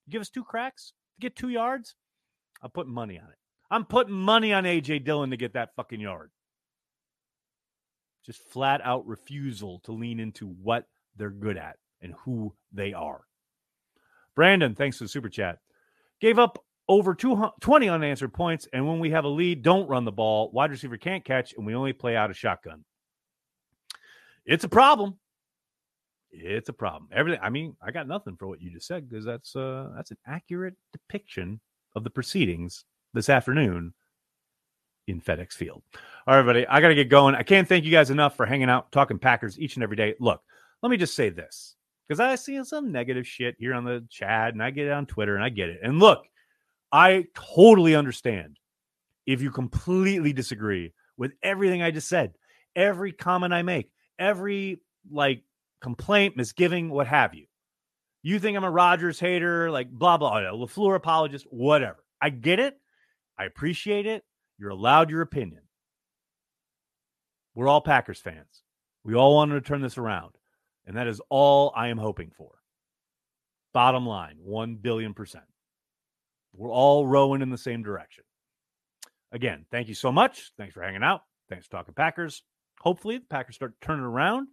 give 0.09 0.19
us 0.19 0.29
two 0.29 0.43
cracks, 0.43 0.91
to 1.15 1.21
get 1.21 1.37
two 1.37 1.47
yards, 1.47 1.95
I'm 2.61 2.71
putting 2.71 2.93
money 2.93 3.17
on 3.17 3.29
it. 3.29 3.37
I'm 3.71 3.85
putting 3.85 4.15
money 4.15 4.51
on 4.51 4.65
AJ 4.65 5.05
Dillon 5.05 5.29
to 5.29 5.37
get 5.37 5.53
that 5.53 5.75
fucking 5.77 6.01
yard. 6.01 6.31
Just 8.25 8.41
flat 8.51 8.81
out 8.83 9.07
refusal 9.07 9.79
to 9.85 9.93
lean 9.93 10.19
into 10.19 10.45
what 10.45 10.89
they're 11.15 11.29
good 11.29 11.55
at 11.55 11.77
and 12.01 12.13
who 12.23 12.53
they 12.71 12.93
are. 12.93 13.21
Brandon, 14.35 14.75
thanks 14.75 14.97
for 14.97 15.03
the 15.03 15.09
super 15.09 15.29
chat. 15.29 15.59
Gave 16.21 16.39
up 16.39 16.63
over 16.87 17.13
20 17.13 17.89
unanswered 17.89 18.33
points. 18.33 18.67
And 18.73 18.87
when 18.87 18.99
we 18.99 19.11
have 19.11 19.23
a 19.23 19.29
lead, 19.29 19.61
don't 19.61 19.87
run 19.87 20.05
the 20.05 20.11
ball. 20.11 20.51
Wide 20.51 20.71
receiver 20.71 20.97
can't 20.97 21.23
catch, 21.23 21.53
and 21.53 21.65
we 21.65 21.75
only 21.75 21.93
play 21.93 22.15
out 22.15 22.31
a 22.31 22.33
shotgun. 22.33 22.83
It's 24.45 24.63
a 24.63 24.69
problem. 24.69 25.17
It's 26.31 26.69
a 26.69 26.73
problem. 26.73 27.09
Everything. 27.13 27.39
I 27.41 27.49
mean, 27.49 27.75
I 27.81 27.91
got 27.91 28.07
nothing 28.07 28.35
for 28.35 28.47
what 28.47 28.61
you 28.61 28.71
just 28.71 28.87
said 28.87 29.09
because 29.09 29.25
that's 29.25 29.55
uh 29.55 29.89
that's 29.95 30.11
an 30.11 30.17
accurate 30.27 30.75
depiction 30.91 31.59
of 31.95 32.03
the 32.03 32.09
proceedings 32.09 32.85
this 33.13 33.29
afternoon 33.29 33.93
in 35.07 35.21
FedEx 35.21 35.53
Field. 35.53 35.81
All 35.93 36.01
right, 36.33 36.39
everybody, 36.39 36.67
I 36.67 36.81
got 36.81 36.89
to 36.89 36.95
get 36.95 37.09
going. 37.09 37.35
I 37.35 37.43
can't 37.43 37.67
thank 37.67 37.83
you 37.83 37.91
guys 37.91 38.11
enough 38.11 38.35
for 38.35 38.45
hanging 38.45 38.69
out, 38.69 38.91
talking 38.91 39.17
Packers 39.17 39.59
each 39.59 39.75
and 39.75 39.83
every 39.83 39.95
day. 39.95 40.13
Look, 40.19 40.41
let 40.83 40.89
me 40.89 40.97
just 40.97 41.15
say 41.15 41.29
this 41.29 41.75
because 42.09 42.19
I 42.19 42.33
see 42.35 42.61
some 42.63 42.91
negative 42.91 43.27
shit 43.27 43.55
here 43.59 43.75
on 43.75 43.85
the 43.85 44.03
chat 44.09 44.53
and 44.53 44.63
I 44.63 44.71
get 44.71 44.87
it 44.87 44.91
on 44.91 45.05
Twitter 45.05 45.35
and 45.35 45.43
I 45.43 45.49
get 45.49 45.69
it. 45.69 45.79
And 45.83 45.99
look, 45.99 46.25
I 46.91 47.25
totally 47.35 47.95
understand 47.95 48.57
if 49.27 49.43
you 49.43 49.51
completely 49.51 50.33
disagree 50.33 50.91
with 51.17 51.33
everything 51.43 51.83
I 51.83 51.91
just 51.91 52.09
said, 52.09 52.33
every 52.75 53.11
comment 53.11 53.53
I 53.53 53.61
make, 53.61 53.91
every 54.17 54.81
like 55.11 55.43
complaint, 55.81 56.35
misgiving, 56.35 56.89
what 56.89 57.05
have 57.05 57.35
you. 57.35 57.45
You 58.23 58.39
think 58.39 58.57
I'm 58.57 58.63
a 58.63 58.71
Rodgers 58.71 59.19
hater, 59.19 59.69
like 59.69 59.91
blah, 59.91 60.17
blah, 60.17 60.41
blah 60.41 60.65
LaFleur 60.65 60.95
apologist, 60.95 61.45
whatever. 61.51 62.03
I 62.19 62.31
get 62.31 62.59
it. 62.59 62.75
I 63.37 63.45
appreciate 63.45 64.07
it. 64.07 64.23
You're 64.57 64.71
allowed 64.71 65.11
your 65.11 65.21
opinion. 65.21 65.61
We're 67.53 67.67
all 67.67 67.81
Packers 67.81 68.19
fans. 68.19 68.63
We 69.03 69.13
all 69.13 69.35
wanted 69.35 69.53
to 69.53 69.61
turn 69.61 69.81
this 69.81 69.97
around. 69.97 70.31
And 70.89 70.97
that 70.97 71.05
is 71.05 71.21
all 71.29 71.71
I 71.75 71.89
am 71.89 71.99
hoping 71.99 72.31
for. 72.35 72.49
Bottom 73.75 74.07
line, 74.07 74.37
1 74.41 74.77
billion 74.77 75.13
percent. 75.13 75.43
We're 76.51 76.71
all 76.71 77.05
rowing 77.05 77.43
in 77.43 77.51
the 77.51 77.59
same 77.59 77.83
direction. 77.83 78.23
Again, 79.31 79.67
thank 79.69 79.87
you 79.87 79.93
so 79.93 80.11
much. 80.11 80.51
Thanks 80.57 80.73
for 80.73 80.81
hanging 80.81 81.03
out. 81.03 81.21
Thanks 81.47 81.67
for 81.67 81.73
talking 81.73 81.93
Packers. 81.93 82.41
Hopefully, 82.81 83.19
the 83.19 83.25
Packers 83.29 83.53
start 83.53 83.75
turning 83.81 84.03
around. 84.03 84.47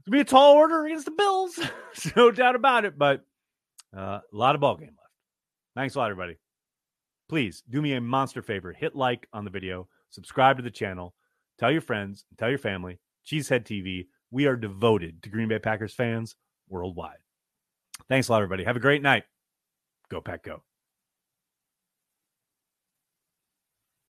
It'll 0.00 0.12
be 0.12 0.20
a 0.20 0.24
tall 0.24 0.54
order 0.54 0.86
against 0.86 1.04
the 1.04 1.10
Bills. 1.10 1.60
no 2.16 2.30
doubt 2.30 2.56
about 2.56 2.86
it. 2.86 2.96
But 2.96 3.20
uh, 3.94 4.20
a 4.20 4.22
lot 4.32 4.54
of 4.54 4.62
ball 4.62 4.76
game 4.76 4.96
left. 4.96 5.12
Thanks 5.76 5.94
a 5.94 5.98
lot, 5.98 6.10
everybody. 6.10 6.38
Please 7.28 7.62
do 7.68 7.82
me 7.82 7.92
a 7.92 8.00
monster 8.00 8.40
favor. 8.40 8.72
Hit 8.72 8.96
like 8.96 9.28
on 9.34 9.44
the 9.44 9.50
video, 9.50 9.88
subscribe 10.08 10.56
to 10.56 10.62
the 10.62 10.70
channel, 10.70 11.12
tell 11.58 11.70
your 11.70 11.82
friends, 11.82 12.24
tell 12.38 12.48
your 12.48 12.56
family. 12.56 12.98
Cheesehead 13.26 13.64
TV. 13.64 14.06
We 14.30 14.46
are 14.46 14.56
devoted 14.56 15.22
to 15.22 15.30
Green 15.30 15.48
Bay 15.48 15.58
Packers 15.58 15.94
fans 15.94 16.36
worldwide. 16.68 17.18
Thanks 18.08 18.28
a 18.28 18.32
lot, 18.32 18.38
everybody. 18.42 18.64
Have 18.64 18.76
a 18.76 18.80
great 18.80 19.02
night. 19.02 19.24
Go, 20.10 20.20
Pack, 20.20 20.42
go. 20.44 20.62